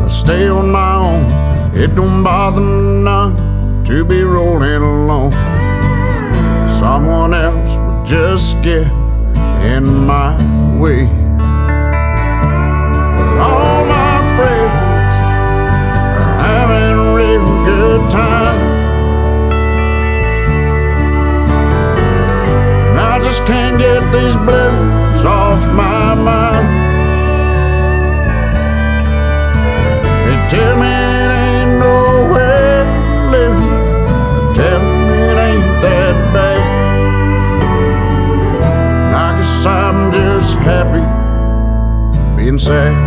[0.04, 1.76] I stay on my own.
[1.76, 5.32] It don't bother me none to be rolling alone.
[6.80, 8.88] Someone else would just get
[9.62, 10.34] in my
[10.78, 11.25] way.
[17.64, 18.00] Good
[22.98, 26.66] I just can't get these blues off my mind.
[30.26, 31.78] They tell me it ain't
[34.54, 36.60] tell me it ain't that bad.
[39.14, 41.04] I guess I'm just happy
[42.36, 43.05] being sad.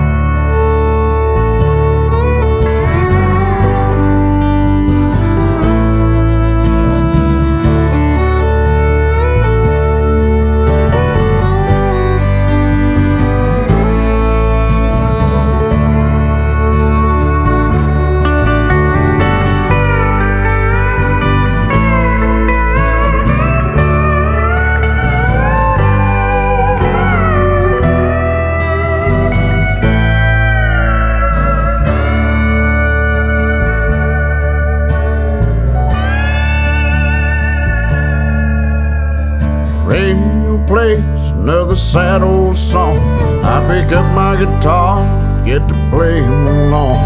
[41.49, 42.99] Another sad old song.
[43.43, 45.01] I pick up my guitar,
[45.47, 46.99] get to play along,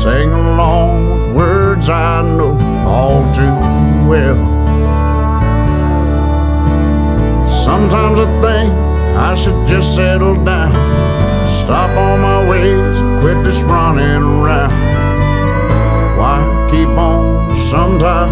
[0.00, 2.54] sing along with words I know
[2.86, 3.56] all too
[4.08, 4.38] well.
[7.64, 8.72] Sometimes I think
[9.18, 10.70] I should just settle down,
[11.64, 14.70] stop all my ways, quit this running around.
[16.16, 16.38] Why
[16.70, 17.58] keep on?
[17.70, 18.30] Sometimes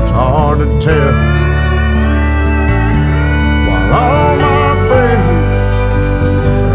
[0.00, 1.23] it's hard to tell.
[3.94, 5.56] All my friends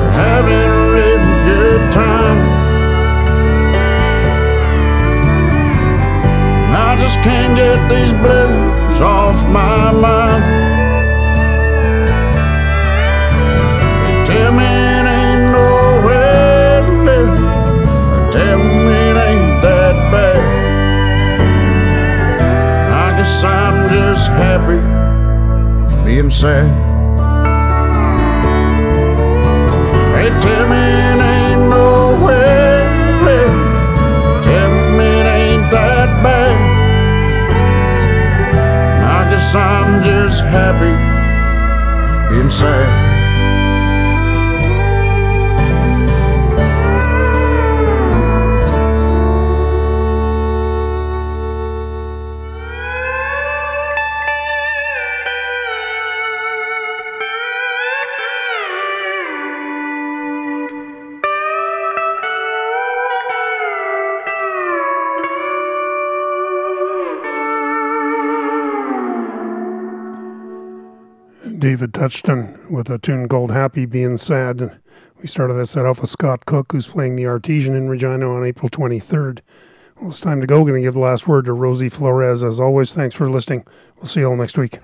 [0.04, 0.72] are having
[1.12, 1.16] a
[1.50, 2.40] good time.
[6.66, 10.44] And I just can't get these blues off my mind.
[14.26, 17.40] Tell me it ain't to live.
[18.32, 20.42] Tell me it ain't that bad.
[23.06, 24.80] I guess I'm just happy
[26.06, 26.79] being sad.
[30.42, 30.68] Tell
[31.22, 34.44] ain't to live.
[34.46, 34.72] Tell
[35.40, 36.58] ain't that bad.
[39.18, 40.96] I guess I'm just happy
[42.34, 42.99] being sad.
[71.80, 74.82] David Touchton with a tune called Happy Being Sad.
[75.22, 78.44] We started that set off with Scott Cook, who's playing the Artesian in Regina on
[78.44, 79.40] April 23rd.
[79.96, 80.66] Well, it's time to go.
[80.66, 82.44] Going to give the last word to Rosie Flores.
[82.44, 83.64] As always, thanks for listening.
[83.96, 84.80] We'll see you all next week.